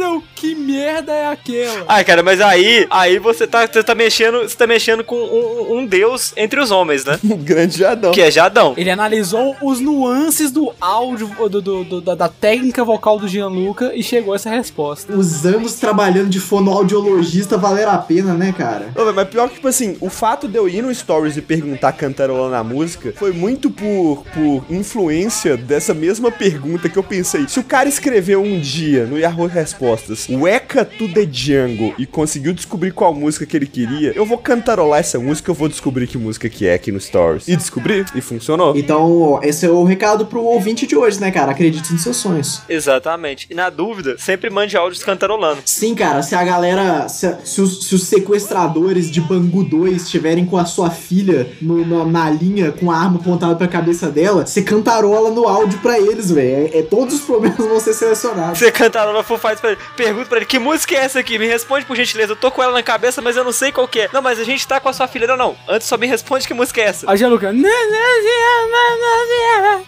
[0.04, 1.86] eu, que merda é aquela?
[1.88, 5.78] Ai, cara, mas aí, aí você tá, você tá mexendo, você tá mexendo com um,
[5.80, 7.18] um deus entre os homens, né?
[7.24, 8.12] um grande Jadão.
[8.12, 8.74] Que é Jadão.
[8.78, 13.92] Ele analisou os nuances do áudio, do, do- do- da, da técnica vocal do Gianluca
[13.96, 15.14] e chegou a essa resposta.
[15.14, 18.90] Os anos trabalhando de fonoaudiologista valeram a pena, né, cara?
[18.96, 21.94] Velho, mas pior que, tipo assim, o fato de eu ir no Stories e perguntar
[21.94, 27.48] cantarolando a música foi muito por, por influência dessa mesma pergunta que eu pensei.
[27.48, 29.48] Se o cara escreveu um dia no Yahoo
[29.94, 34.38] Respostas, Weka to the Django, e conseguiu descobrir qual música que ele queria, eu vou
[34.38, 37.48] cantarolar essa música, eu vou descobrir que música que é aqui no Stories.
[37.48, 38.76] E descobri, e funcionou.
[38.76, 41.52] Então, esse é o recado pro ouvinte de hoje, né, cara?
[41.52, 42.62] Acredite nos seus sonhos.
[42.68, 43.48] Exatamente.
[43.50, 45.62] E na dúvida, sempre mande áudios cantarolando.
[45.66, 47.08] Sim, cara, se a galera.
[47.08, 51.86] Se, se os, se os sequestradores de Bangu 2 estiverem com a sua filha no-
[51.86, 56.00] na, na linha com a arma apontada pra cabeça dela, você cantarola no áudio pra
[56.00, 56.70] eles, velho.
[56.74, 58.60] É, é- todos os problemas vão ser selecionados.
[58.60, 59.80] Você cantarola Foo Fighters pra ele.
[59.96, 61.40] Pergunta pergunto pra ele, que música é essa aqui?
[61.40, 62.34] Me responde por gentileza.
[62.34, 64.10] Eu tô com ela na cabeça, mas eu não sei qual que é.
[64.14, 65.26] Não, mas a gente tá com a sua filha.
[65.28, 65.56] Não, não.
[65.68, 67.10] Antes só me responde que música é essa.
[67.10, 67.52] A Gianluca.
[67.52, 67.70] "Né,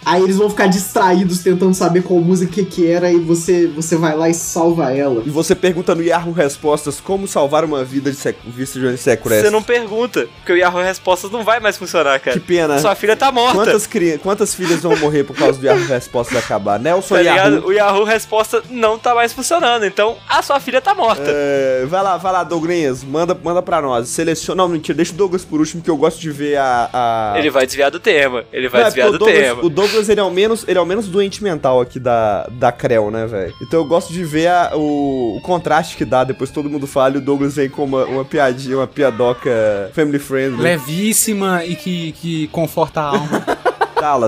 [0.04, 3.96] Aí eles vão ficar distraídos tentando saber qual música que, que era e você, você
[3.96, 5.22] vai lá e salva ela.
[5.26, 8.36] E você pergunta no Yahoo Respostas como salvar uma vida de sec...
[8.44, 9.42] vista de sequestro.
[9.44, 12.38] Você não pergunta, porque o Yahoo Respostas não vai mais funcionar, cara.
[12.38, 12.78] Que pena.
[12.78, 13.54] Sua filha tá morta.
[13.56, 14.18] Quantas, cri...
[14.18, 16.78] Quantas filhas vão morrer por causa do Yahoo Respostas acabar?
[16.78, 17.20] Nelson Tá?
[17.20, 17.66] Yahoo.
[17.66, 19.85] O Yahoo Resposta não tá mais funcionando.
[19.86, 21.22] Então, a sua filha tá morta.
[21.26, 24.08] É, vai lá, vai lá, Douglas, manda, manda pra nós.
[24.08, 24.62] Seleciona.
[24.62, 26.90] Não, mentira, deixa o Douglas por último, que eu gosto de ver a.
[26.92, 27.38] a...
[27.38, 28.44] Ele vai desviar do tema.
[28.52, 29.64] Ele vai Não, é desviar do Douglas, tema.
[29.64, 32.72] o Douglas, ele é o menos, ele é o menos doente mental aqui da, da
[32.72, 33.54] Creu, né, velho?
[33.62, 37.14] Então eu gosto de ver a- o, o contraste que dá, depois todo mundo fala
[37.14, 39.50] e o Douglas vem com uma, uma piadinha, uma piadoca
[39.94, 40.62] family friendly.
[40.62, 43.44] Levíssima e que, que conforta a alma.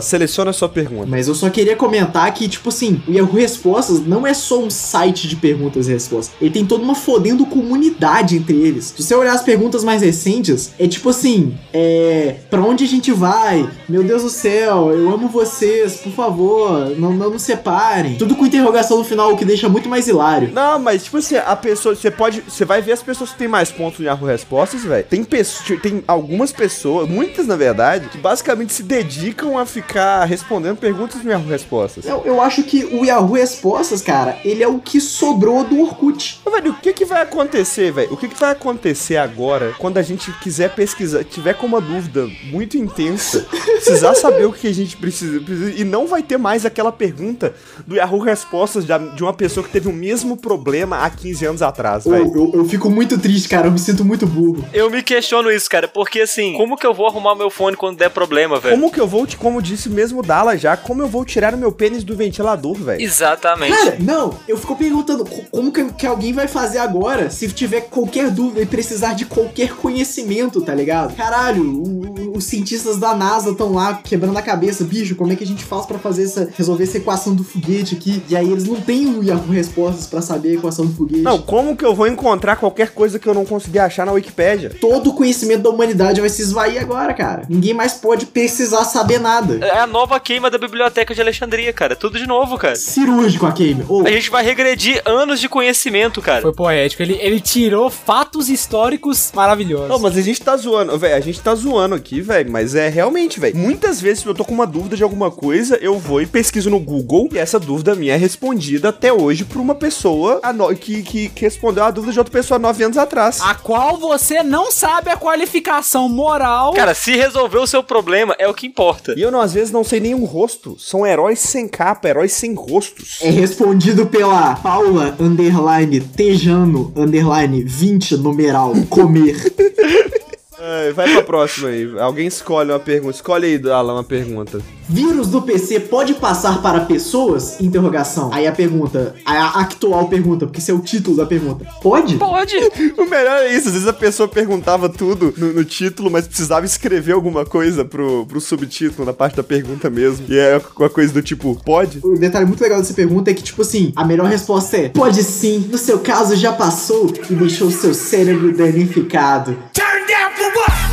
[0.01, 1.07] Seleciona a sua pergunta.
[1.07, 4.71] Mas eu só queria comentar que, tipo assim, o Yahoo Respostas não é só um
[4.71, 6.35] site de perguntas e respostas.
[6.41, 8.95] Ele tem toda uma fodendo comunidade entre eles.
[8.97, 12.37] Se você olhar as perguntas mais recentes, é tipo assim: é.
[12.51, 13.69] Pra onde a gente vai?
[13.89, 18.17] Meu Deus do céu, eu amo vocês, por favor, não, não nos separem.
[18.17, 20.51] Tudo com interrogação no final, o que deixa muito mais hilário.
[20.53, 23.49] Não, mas tipo assim, a pessoa, você pode, você vai ver as pessoas que têm
[23.49, 25.05] mais pontos no Yahoo Respostas, velho.
[25.05, 30.77] Tem pessoas, tem algumas pessoas, muitas na verdade, que basicamente se dedicam a ficar respondendo
[30.77, 32.05] perguntas no Yahoo Respostas.
[32.07, 36.41] Eu, eu acho que o Yahoo Respostas, cara, ele é o que sobrou do Orkut.
[36.45, 38.13] Ô, velho, o que que vai acontecer, velho?
[38.13, 42.29] O que que vai acontecer agora quando a gente quiser pesquisar, tiver com uma dúvida
[42.51, 46.65] muito intensa, precisar saber o que a gente precisa, precisa- e não vai ter mais
[46.67, 47.55] aquela pergunta
[47.87, 51.63] do Yahoo Respostas de, de uma pessoa que teve o mesmo problema há 15 anos
[51.63, 52.33] atrás, Eu, velho.
[52.35, 54.65] eu, eu fico muito triste, cara, eu me sinto muito burro.
[54.73, 57.97] Eu me questiono isso, cara, porque assim, como que eu vou arrumar meu fone quando
[57.97, 58.75] der problema, velho?
[58.77, 61.57] Como que eu vou, te- como disse mesmo Dala já, como eu vou tirar o
[61.59, 63.01] meu pênis do ventilador, velho?
[63.01, 63.75] Exatamente.
[63.75, 67.81] Cara, não, eu fico perguntando co- como que, que alguém vai fazer agora se tiver
[67.83, 71.15] qualquer dúvida e precisar de qualquer conhecimento, tá ligado?
[71.17, 75.37] Caralho, o- o- os cientistas da NASA estão lá quebrando a cabeça, bicho, como é
[75.37, 78.23] que a gente faz pra fazer essa resolver essa equação do foguete aqui?
[78.29, 81.23] E aí eles não têm o Yahoo Respostas pra saber a equação do foguete.
[81.23, 84.71] Não, como que eu vou encontrar qualquer coisa que eu não consegui achar na Wikipédia?
[84.79, 87.43] Todo o conhecimento da humanidade vai se esvair agora, cara.
[87.49, 89.38] Ninguém mais pode precisar saber nada.
[89.65, 91.95] É a nova queima da biblioteca de Alexandria, cara.
[91.97, 92.77] Tudo de novo, cara.
[92.77, 93.85] Cirúrgico a Kame.
[93.89, 96.43] Ô, A gente vai regredir anos de conhecimento, cara.
[96.43, 97.03] Foi poético.
[97.03, 99.89] Ele, ele tirou fatos históricos maravilhosos.
[99.89, 101.15] Não, mas a gente tá zoando, velho.
[101.17, 102.51] A gente tá zoando aqui, velho.
[102.51, 103.57] Mas é realmente, velho.
[103.57, 106.71] Muitas vezes, se eu tô com uma dúvida de alguma coisa, eu vou e pesquiso
[106.71, 107.29] no Google.
[107.33, 111.29] E essa dúvida minha é respondida até hoje por uma pessoa a no- que, que,
[111.29, 113.41] que respondeu a dúvida de outra pessoa há nove anos atrás.
[113.41, 116.73] A qual você não sabe a qualificação moral.
[116.75, 119.15] Cara, se resolver o seu problema, é o que importa.
[119.17, 120.77] E eu, não, às vezes, não sei nenhum rosto.
[120.79, 123.19] São heróis sem capa, heróis sem rostos.
[123.23, 129.37] É respondido pela Paula underline Tejano underline 20 numeral comer.
[130.61, 131.89] Ai, vai pra próxima aí.
[131.99, 133.15] Alguém escolhe uma pergunta.
[133.15, 134.61] Escolhe aí, Alan, uma pergunta.
[134.89, 137.61] Vírus do PC pode passar para pessoas?
[137.61, 138.31] Interrogação.
[138.33, 141.67] Aí a pergunta, a actual pergunta, porque esse é o título da pergunta.
[141.83, 142.17] Pode?
[142.17, 142.57] Pode.
[142.97, 146.65] O melhor é isso, às vezes a pessoa perguntava tudo no, no título, mas precisava
[146.65, 150.25] escrever alguma coisa pro, pro subtítulo, na parte da pergunta mesmo.
[150.29, 152.01] E é uma coisa do tipo, pode?
[152.03, 155.23] O detalhe muito legal dessa pergunta é que, tipo assim, a melhor resposta é: pode
[155.23, 159.57] sim, no seu caso já passou e deixou seu cérebro danificado.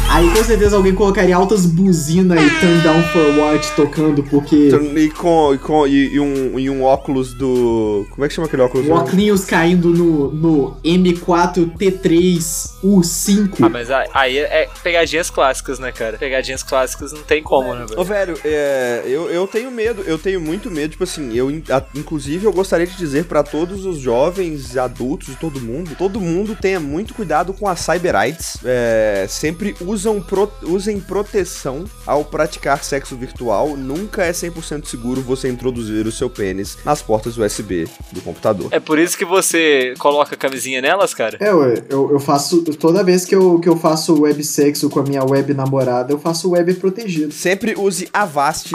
[0.09, 5.09] Aí com certeza alguém colocaria altas buzinas e turn down for what tocando, porque E,
[5.09, 8.05] com, e, com, e, e um, e um óculos do.
[8.11, 8.87] Como é que chama aquele óculos?
[8.87, 13.49] o óculos caindo no, no M4T3U5.
[13.61, 16.17] Ah, mas aí- aí é pegadinhas clássicas, né, cara?
[16.17, 18.35] Pegadinhas clássicas não tem como, né, Ô, velho?
[18.35, 21.51] velho, é, eu, eu tenho medo, eu tenho muito medo, tipo assim, eu,
[21.93, 26.55] inclusive, eu gostaria de dizer pra todos os jovens, adultos e todo mundo, todo mundo
[26.59, 33.15] tenha muito cuidado com as cyberites, é, sempre usam pro- usem proteção ao praticar sexo
[33.15, 38.67] virtual, nunca é 100% seguro você introduzir o seu pênis nas portas USB do computador.
[38.71, 41.37] É por isso que você coloca a camisinha nelas, cara?
[41.39, 42.61] É, ué, eu, eu faço.
[42.75, 46.51] Toda vez que eu, que eu faço websexo com a minha web namorada, eu faço
[46.51, 47.31] web protegido.
[47.33, 48.71] Sempre use Avast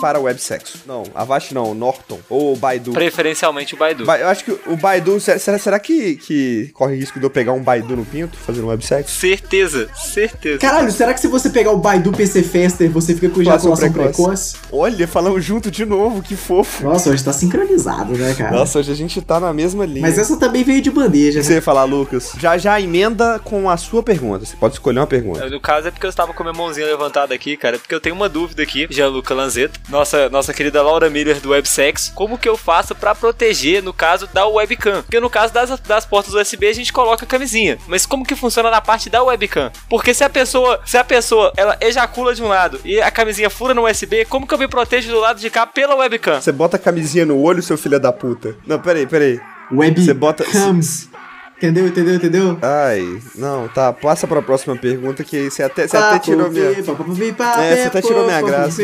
[0.00, 0.78] para websexo.
[0.86, 2.92] Não, Avast não, Norton ou Baidu.
[2.92, 4.04] Preferencialmente o Baidu.
[4.04, 5.18] Ba- Eu acho que o Baidu.
[5.20, 9.10] Será, será- que, que corre risco de eu pegar um Baidu no pinto fazendo websex?
[9.10, 10.58] Certeza, certeza.
[10.58, 13.92] Caralho, será que se você pegar o Baidu PC Fester, você fica com Ejaculação ejaculação
[13.92, 14.52] precoce.
[14.54, 14.56] precoce?
[14.72, 16.84] Olha, falamos junto de novo, que fofo.
[16.84, 18.56] Nossa, hoje tá sincronizado, né, cara?
[18.56, 20.00] Nossa, hoje a gente tá na mesma linha.
[20.02, 21.42] Mas essa também veio de bandeja, O que né?
[21.42, 22.32] você ia falar, Lucas?
[22.38, 24.44] Já já emenda com a sua pergunta.
[24.44, 25.48] Você pode escolher uma pergunta.
[25.48, 28.00] No caso é porque eu estava com a minha mãozinha levantada aqui, cara, porque eu
[28.00, 29.78] tenho uma dúvida aqui, Gianluca Lanzetta.
[29.88, 34.28] Nossa, nossa querida Laura Miller do Websex, como que eu faço pra proteger, no caso
[34.32, 35.02] da webcam?
[35.02, 38.34] Porque no caso das, das portas USB a gente coloca a camisinha, mas como que
[38.36, 39.70] funciona na parte da webcam?
[39.88, 43.50] Porque se a pessoa, se a pessoa, ela ejacula de um lado e a camisinha
[43.50, 46.40] fura no USB, como que eu me protejo do lado de cá pela webcam?
[46.40, 48.56] Você bota a camisinha no olho, seu filho da puta.
[48.66, 49.40] Não, peraí, peraí.
[49.70, 50.44] Você bota.
[50.44, 51.08] Webcams.
[51.64, 52.58] Entendeu, entendeu, entendeu?
[52.60, 53.90] Ai, não, tá.
[53.90, 56.66] Passa pra próxima pergunta que você até, você até tirou minha.
[56.66, 58.82] É, você até tirou minha graça.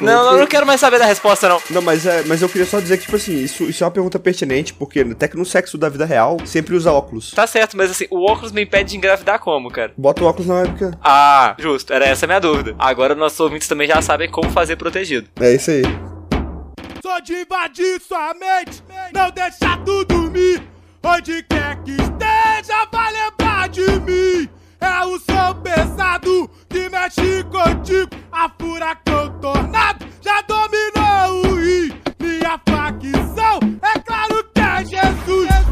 [0.00, 1.60] Não, não, eu não quero mais saber da resposta, não.
[1.68, 3.90] Não, mas, é, mas eu queria só dizer que, tipo assim, isso, isso é uma
[3.90, 7.32] pergunta pertinente, porque até que no sexo da vida real sempre usa óculos.
[7.32, 9.92] Tá certo, mas assim, o óculos me impede de engravidar como, cara?
[9.94, 10.92] Bota o óculos na webcam.
[11.02, 12.74] Ah, justo, era essa a minha dúvida.
[12.78, 15.28] Agora nossos ouvintes também já sabem como fazer protegido.
[15.38, 15.82] É isso aí.
[17.02, 20.71] Sou de invadir sua mente, não deixar tu dormir.
[21.04, 24.48] Onde quer que esteja, vai lembrar de mim.
[24.80, 28.10] É o som pesado que mexe contigo.
[28.30, 31.94] A furacão tornado já dominou o rio.
[32.20, 35.48] Minha facção, é claro que é Jesus.
[35.48, 35.71] Jesus.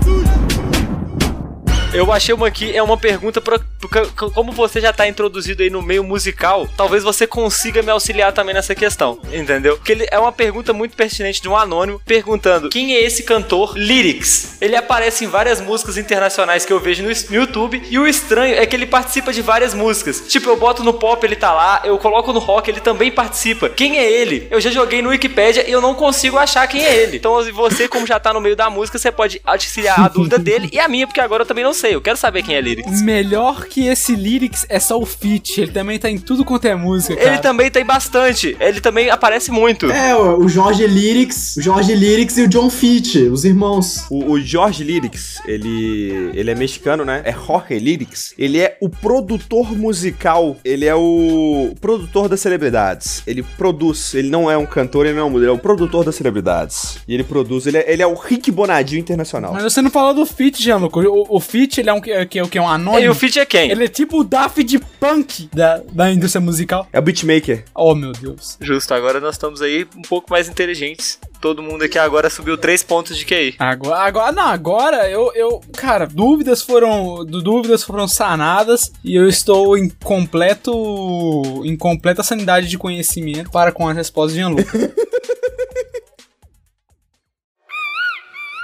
[1.92, 3.58] Eu achei uma aqui, é uma pergunta pra.
[3.58, 8.32] pra- Como você já tá introduzido aí no meio musical, talvez você consiga me auxiliar
[8.32, 9.76] também nessa questão, entendeu?
[9.76, 13.76] Porque ele é uma pergunta muito pertinente de um anônimo perguntando quem é esse cantor
[13.76, 14.56] Lyrics.
[14.60, 18.54] Ele aparece em várias músicas internacionais que eu vejo no no YouTube e o estranho
[18.54, 20.22] é que ele participa de várias músicas.
[20.28, 23.68] Tipo, eu boto no pop, ele tá lá, eu coloco no rock, ele também participa.
[23.68, 24.46] Quem é ele?
[24.50, 27.16] Eu já joguei no Wikipedia e eu não consigo achar quem é ele.
[27.16, 30.68] Então, você, como já tá no meio da música, você pode auxiliar a dúvida dele
[30.72, 31.94] e a minha, porque agora eu também não sei.
[31.94, 33.02] Eu quero saber quem é Lyrics.
[33.02, 35.60] Melhor que esse Lyrics é só o feat.
[35.60, 37.28] Ele também tá em tudo quanto é música, cara.
[37.28, 38.56] Ele também tem bastante.
[38.60, 39.90] Ele também aparece muito.
[39.90, 44.04] É, o Jorge Lyrics, o Jorge Lyrics e o John Fitch, os irmãos.
[44.10, 47.22] O, o George Lyrics, ele, ele é mexicano, né?
[47.24, 48.34] É Jorge Lyrics.
[48.38, 50.56] Ele é o produtor musical.
[50.64, 53.22] Ele é o produtor das celebridades.
[53.26, 54.14] Ele produz.
[54.14, 55.52] Ele não é um cantor, ele não é um modelo.
[55.52, 56.98] Ele é o produtor das celebridades.
[57.08, 57.66] E ele produz.
[57.66, 59.52] Ele é, ele é o Rick Bonadio internacional.
[59.52, 61.00] Mas você não falou do Fit, Gianluca.
[61.00, 63.04] O, o Fit, ele é um que, que, que é um anônimo.
[63.04, 63.70] E o Fit é quem?
[63.70, 66.86] Ele é tipo o Daft Punk da, da indústria musical.
[66.92, 67.64] É o beatmaker.
[67.74, 68.58] Oh, meu Deus.
[68.60, 71.18] Justo, agora nós estamos aí um pouco mais inteligentes.
[71.40, 73.54] Todo mundo aqui agora subiu 3 pontos de QI.
[73.58, 79.78] Agora, agora, não, agora eu, eu, cara, dúvidas foram, dúvidas foram sanadas e eu estou
[79.78, 84.70] em completo, em completa sanidade de conhecimento para com as respostas de Gianluca.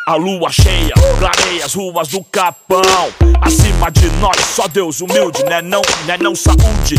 [0.08, 2.80] A lua cheia clareia as ruas do Capão.
[3.40, 5.60] Acima de nós, só Deus humilde, né?
[5.60, 6.16] Não, né?
[6.20, 6.94] Não saúde.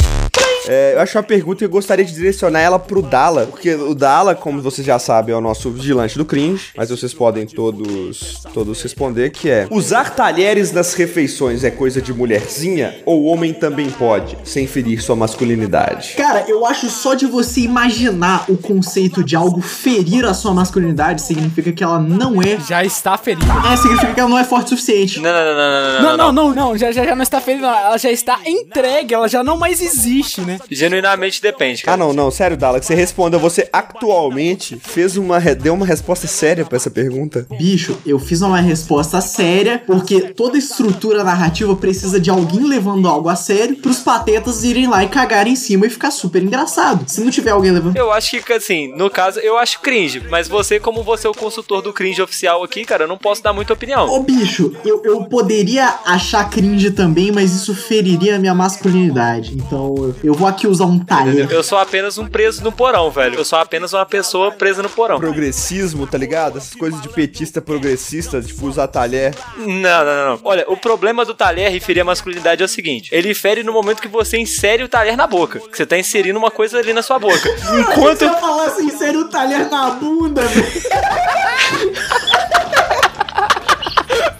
[0.68, 3.96] É, eu acho uma pergunta e eu gostaria de direcionar ela pro Dala, porque o
[3.96, 8.42] Dala, como vocês já sabem, é o nosso vigilante do cringe, mas vocês podem todos
[8.54, 13.54] todos responder que é: usar talheres nas refeições é coisa de mulherzinha ou o homem
[13.54, 16.16] também pode, sem ferir sua masculinidade?
[16.18, 21.22] Cara, eu acho só de você imaginar o conceito de algo ferir a sua masculinidade
[21.22, 22.60] significa que ela não é.
[22.60, 23.46] Já está ferida.
[23.72, 25.20] É, significa que ela não é forte o suficiente.
[25.20, 27.78] Não, não, não, não, Não, não, não, não, já, já, já não está ferida, não.
[27.78, 30.60] ela já está entregue, ela já não mais existe, né?
[30.70, 31.96] Genuinamente depende, cara.
[31.96, 33.40] Ah, não, não, sério, Dala, que você respondeu.
[33.40, 35.40] Você atualmente fez uma.
[35.40, 37.46] deu uma resposta séria pra essa pergunta?
[37.58, 43.30] Bicho, eu fiz uma resposta séria, porque toda estrutura narrativa precisa de alguém levando algo
[43.30, 47.06] a sério pros patetas irem lá e cagarem em cima e ficar super engraçado.
[47.08, 47.96] Se não tiver alguém levando.
[47.96, 50.24] Eu acho que, assim, no caso, eu acho cringe.
[50.30, 53.44] Mas você, como você é o consultor do cringe oficial aqui, cara, eu não posso
[53.44, 54.08] dar muita opinião.
[54.10, 59.54] Ô bicho, eu, eu poderia achar cringe também, mas isso feriria a minha masculinidade.
[59.54, 61.48] Então eu- vou aqui usar um talher.
[61.52, 63.36] Eu sou apenas um preso no porão, velho.
[63.36, 65.20] Eu sou apenas uma pessoa presa no porão.
[65.20, 66.58] Progressismo, tá ligado?
[66.58, 69.36] Essas coisas de petista progressista, tipo usar talher.
[69.58, 70.40] Não, não, não, não.
[70.44, 73.74] Olha, o problema do talher e ferir a masculinidade é o seguinte: ele fere no
[73.74, 75.60] momento que você insere o talher na boca.
[75.60, 77.50] Que você tá inserindo uma coisa ali na sua boca.
[77.80, 78.20] Enquanto.
[78.20, 80.68] Se eu falar assim, sério, o talher na bunda, velho.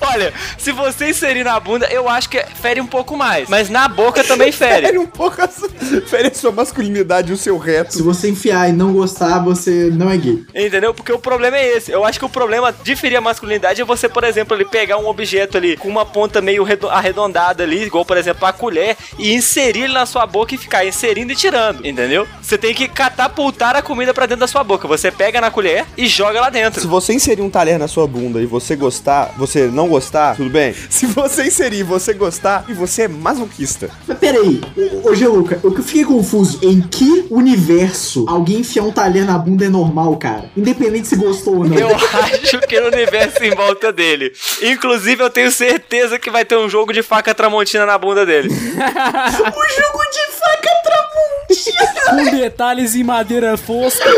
[0.08, 3.50] Olha, se você inserir na bunda, eu acho que fere um pouco mais.
[3.50, 4.86] Mas na boca também fere.
[4.88, 5.70] Fere um pouco a sua,
[6.08, 7.94] fere a sua masculinidade e o seu reto.
[7.94, 10.44] Se você enfiar e não gostar, você não é gay.
[10.56, 10.94] Entendeu?
[10.94, 11.92] Porque o problema é esse.
[11.92, 14.98] Eu acho que o problema de ferir a masculinidade é você, por exemplo, ali, pegar
[14.98, 18.96] um objeto ali com uma ponta meio redo- arredondada ali, igual, por exemplo, a colher,
[19.18, 21.86] e inserir ele na sua boca e ficar inserindo e tirando.
[21.86, 22.28] Entendeu?
[22.42, 24.88] Você tem que catapultar a comida pra dentro da sua boca.
[24.88, 26.80] Você pega na colher e joga lá dentro.
[26.82, 29.97] Se você inserir um talher na sua bunda e você gostar, você não gostar,
[30.36, 30.74] tudo bem.
[30.90, 33.90] Se você inserir e você gostar, e você é masoquista.
[34.08, 34.62] Mas peraí,
[35.04, 36.60] ô, ô Geluca, eu fiquei confuso.
[36.62, 40.50] Em que universo alguém enfiar um talher na bunda é normal, cara?
[40.56, 41.78] Independente se gostou ou não.
[41.78, 44.32] Eu acho que no universo em volta dele.
[44.62, 48.50] Inclusive, eu tenho certeza que vai ter um jogo de faca tramontina na bunda dele.
[48.50, 51.98] O jogo de faca tramontina!
[52.10, 54.10] Com detalhes em madeira fosca.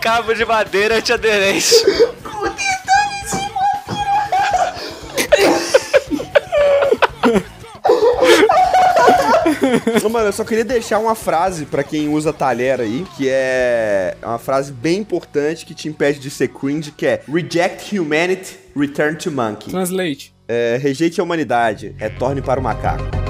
[0.00, 1.74] cabo de madeira antiaderente.
[10.04, 14.16] Ô, Mano, eu só queria deixar uma frase pra quem usa talher aí, que é
[14.22, 19.16] uma frase bem importante que te impede de ser cringe, que é Reject humanity, return
[19.16, 19.70] to monkey.
[19.70, 20.34] Translate.
[20.46, 23.23] É, rejeite a humanidade, retorne para o macaco.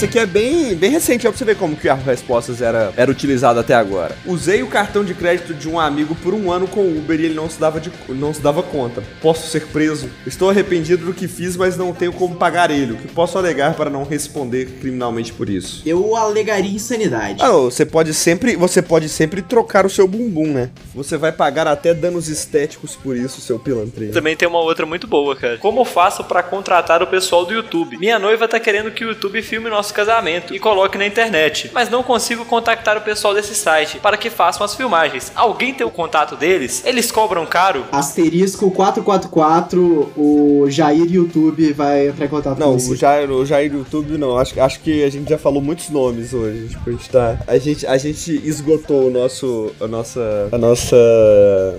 [0.00, 2.62] Essa aqui é bem, bem recente, ó, pra você ver como que o Yahoo Respostas
[2.62, 4.16] era, era utilizado até agora.
[4.24, 7.26] Usei o cartão de crédito de um amigo por um ano com o Uber e
[7.26, 9.02] ele não se dava, de, não se dava conta.
[9.20, 10.08] Posso ser preso?
[10.26, 12.92] Estou arrependido do que fiz, mas não tenho como pagar ele.
[12.92, 15.82] O que posso alegar para não responder criminalmente por isso?
[15.84, 17.42] Eu alegaria insanidade.
[17.42, 20.70] Ah, você pode sempre, você pode sempre trocar o seu bumbum, né?
[20.94, 24.12] Você vai pagar até danos estéticos por isso, seu pilantrinho.
[24.12, 25.58] Também tem uma outra muito boa, cara.
[25.58, 27.98] Como faço pra contratar o pessoal do YouTube?
[27.98, 31.88] Minha noiva tá querendo que o YouTube filme nosso casamento e coloque na internet, mas
[31.88, 35.32] não consigo contactar o pessoal desse site para que façam as filmagens.
[35.34, 36.82] Alguém tem o contato deles?
[36.84, 37.84] Eles cobram caro?
[37.92, 42.96] Asterisco 444, o Jair YouTube vai entrar em contato Não, com o você.
[42.96, 44.36] Jair, o Jair YouTube não.
[44.38, 46.68] Acho, acho que a gente já falou muitos nomes hoje.
[46.68, 47.38] Tipo, a gente tá.
[47.46, 49.72] A gente, a gente esgotou o nosso.
[49.80, 50.48] A nossa.
[50.52, 50.96] A nossa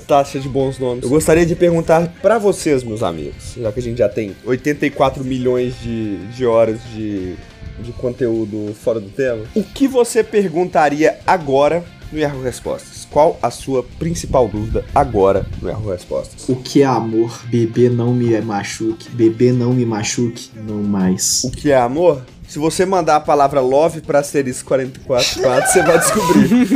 [0.07, 1.03] taxa de bons nomes.
[1.03, 5.23] Eu gostaria de perguntar pra vocês, meus amigos, já que a gente já tem 84
[5.23, 7.35] milhões de, de horas de,
[7.81, 9.43] de conteúdo fora do tema.
[9.55, 13.07] O que você perguntaria agora no Yahoo Respostas?
[13.09, 16.47] Qual a sua principal dúvida agora no Yahoo Respostas?
[16.47, 17.41] O que é amor?
[17.47, 19.09] Bebê não me machuque.
[19.09, 20.51] Bebê não me machuque.
[20.55, 21.43] Não mais.
[21.43, 22.23] O que é amor?
[22.51, 26.67] Se você mandar a palavra love pra asterisco 444, você vai descobrir.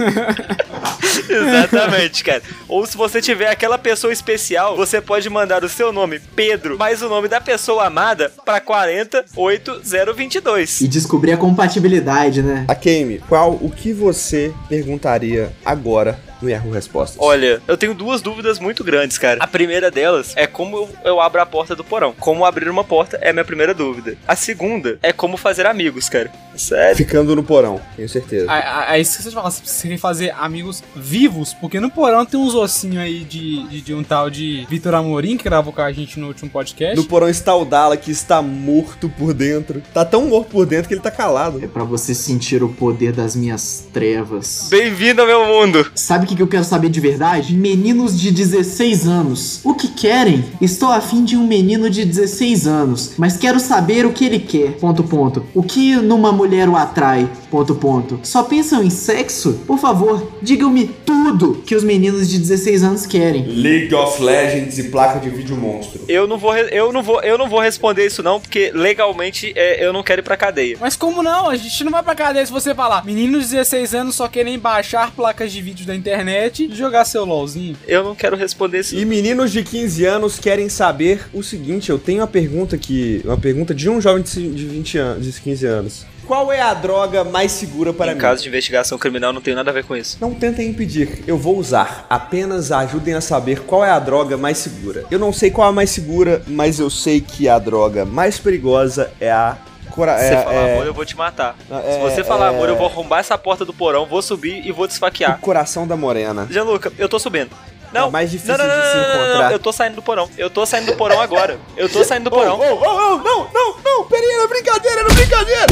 [1.29, 2.41] Exatamente, cara.
[2.65, 7.01] Ou se você tiver aquela pessoa especial, você pode mandar o seu nome, Pedro, mais
[7.01, 10.79] o nome da pessoa amada pra 48022.
[10.79, 12.63] E descobrir a compatibilidade, né?
[12.69, 17.17] A Kame, qual o que você perguntaria agora no Yahoo Respostas?
[17.19, 19.43] Olha, eu tenho duas dúvidas muito grandes, cara.
[19.43, 22.13] A primeira delas é como eu, eu abro a porta do porão.
[22.19, 24.15] Como abrir uma porta é a minha primeira dúvida.
[24.27, 26.31] A segunda é como fazer amigos, cara.
[26.55, 26.95] Sério.
[26.95, 28.49] Ficando no porão, tenho certeza.
[28.49, 32.55] Aí, aí esqueci de falar, você quer fazer amigos vivos, porque no porão tem uns
[32.55, 36.19] ossinhos aí de, de, de um tal de Vitor Amorim, que gravou com a gente
[36.19, 36.95] no último podcast.
[36.95, 39.81] No porão está o Dala, que está morto por dentro.
[39.93, 41.63] Tá tão morto por dentro que ele tá calado.
[41.63, 44.67] É pra você sentir o poder das minhas trevas.
[44.69, 45.91] Bem-vindo ao meu mundo.
[45.95, 47.55] Sabe o que que eu quero saber de verdade?
[47.55, 49.61] Meninos de 16 anos.
[49.63, 50.43] O que querem?
[50.61, 54.73] Estou afim de um menino de 16 anos, mas quero saber o que ele quer.
[54.73, 55.45] Ponto, ponto.
[55.53, 57.29] O que numa mulher o atrai?
[57.49, 58.19] Ponto, ponto.
[58.23, 59.61] Só pensam em sexo?
[59.65, 63.45] Por favor, digam-me tudo que os meninos de 16 anos querem.
[63.45, 66.01] League of Legends e placa de vídeo monstro.
[66.07, 69.85] Eu não vou, eu não vou, eu não vou responder isso não, porque legalmente é,
[69.85, 70.77] eu não quero ir pra cadeia.
[70.79, 71.49] Mas como não?
[71.49, 73.05] A gente não vai pra cadeia se você falar.
[73.05, 76.14] Meninos de 16 anos só querem baixar placas de vídeo da internet
[76.63, 77.75] e jogar seu LOLzinho.
[77.87, 78.95] Eu não quero responder isso.
[78.95, 83.37] E meninos de 15 anos querem saber o seguinte, eu tenho uma pergunta aqui, uma
[83.37, 86.05] pergunta de um jovem de ci- de 20 anos, de 15 anos.
[86.25, 88.21] Qual é a droga mais segura para em mim?
[88.21, 90.17] caso de investigação criminal, não tenho nada a ver com isso.
[90.19, 92.07] Não tentem impedir, eu vou usar.
[92.09, 95.05] Apenas ajudem a saber qual é a droga mais segura.
[95.11, 98.39] Eu não sei qual é a mais segura, mas eu sei que a droga mais
[98.39, 99.55] perigosa é a
[99.95, 101.55] cora Se você é, falar é- amor, eu vou te matar.
[101.71, 104.65] É, Se você falar é- amor, eu vou arrombar essa porta do porão, vou subir
[104.65, 105.35] e vou te esfaquear.
[105.37, 106.47] o coração da morena.
[106.49, 107.51] Gianluca, eu tô subindo.
[107.93, 109.51] Não, É mais difícil não, não, de se não, não, encontrar.
[109.53, 110.29] Eu tô saindo do porão.
[110.37, 111.57] Eu tô saindo do porão agora.
[111.77, 112.59] Eu tô saindo do porão.
[112.59, 115.65] Oh, oh, oh, não, não, não, peraí, era brincadeira, era brincadeira.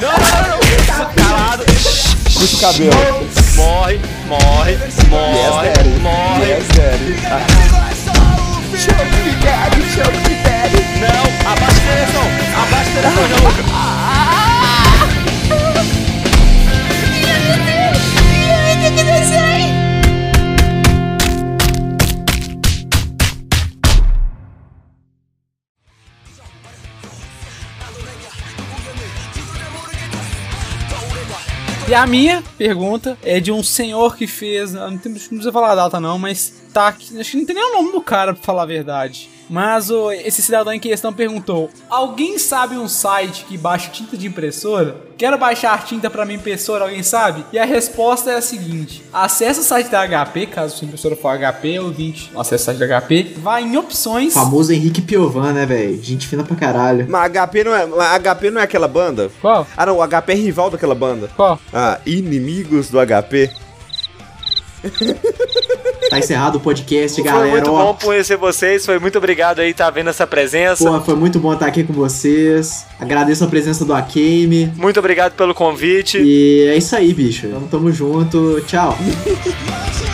[0.00, 1.14] Não, não, não, não.
[1.14, 1.64] Calado.
[2.34, 2.92] Puxa o cabelo.
[3.54, 5.88] Morre, morre, morre, Yes, daddy.
[6.00, 6.46] morre.
[6.46, 7.97] Yes, daddy.
[11.00, 12.22] Não, abaixa a direção.
[12.62, 13.62] Abaixa a direção, Gianluca.
[31.88, 34.74] E a minha pergunta é de um senhor que fez.
[34.74, 37.18] Não, tem, não precisa falar a data, não, mas tá aqui.
[37.18, 39.28] Acho que não tem nem o nome do cara, pra falar a verdade.
[39.48, 44.26] Mas o, esse cidadão em questão perguntou: Alguém sabe um site que baixa tinta de
[44.26, 44.96] impressora?
[45.16, 47.44] Quero baixar tinta pra minha impressora, alguém sabe?
[47.52, 51.38] E a resposta é a seguinte: acesse o site da HP, caso sua impressora for
[51.38, 54.34] HP, ou 20, acesse o site da HP, vai em opções.
[54.34, 56.00] Famoso Henrique Piovan, né, velho?
[56.02, 57.06] Gente fina pra caralho.
[57.08, 59.30] Mas HP não é, HP não é aquela banda?
[59.40, 59.66] Qual?
[59.76, 61.30] Ah, não, o HP é rival daquela banda.
[61.34, 61.58] Qual?
[61.72, 63.50] Ah, inimigos do HP.
[66.08, 67.50] Tá encerrado o podcast, Foi galera.
[67.50, 70.84] muito Ó, bom conhecer vocês, foi muito obrigado aí estar vendo essa presença.
[70.84, 72.86] Porra, foi muito bom estar aqui com vocês.
[72.98, 74.72] Agradeço a presença do Akame.
[74.76, 76.18] Muito obrigado pelo convite.
[76.18, 77.46] E é isso aí, bicho.
[77.46, 78.60] Então tamo junto.
[78.66, 78.96] Tchau.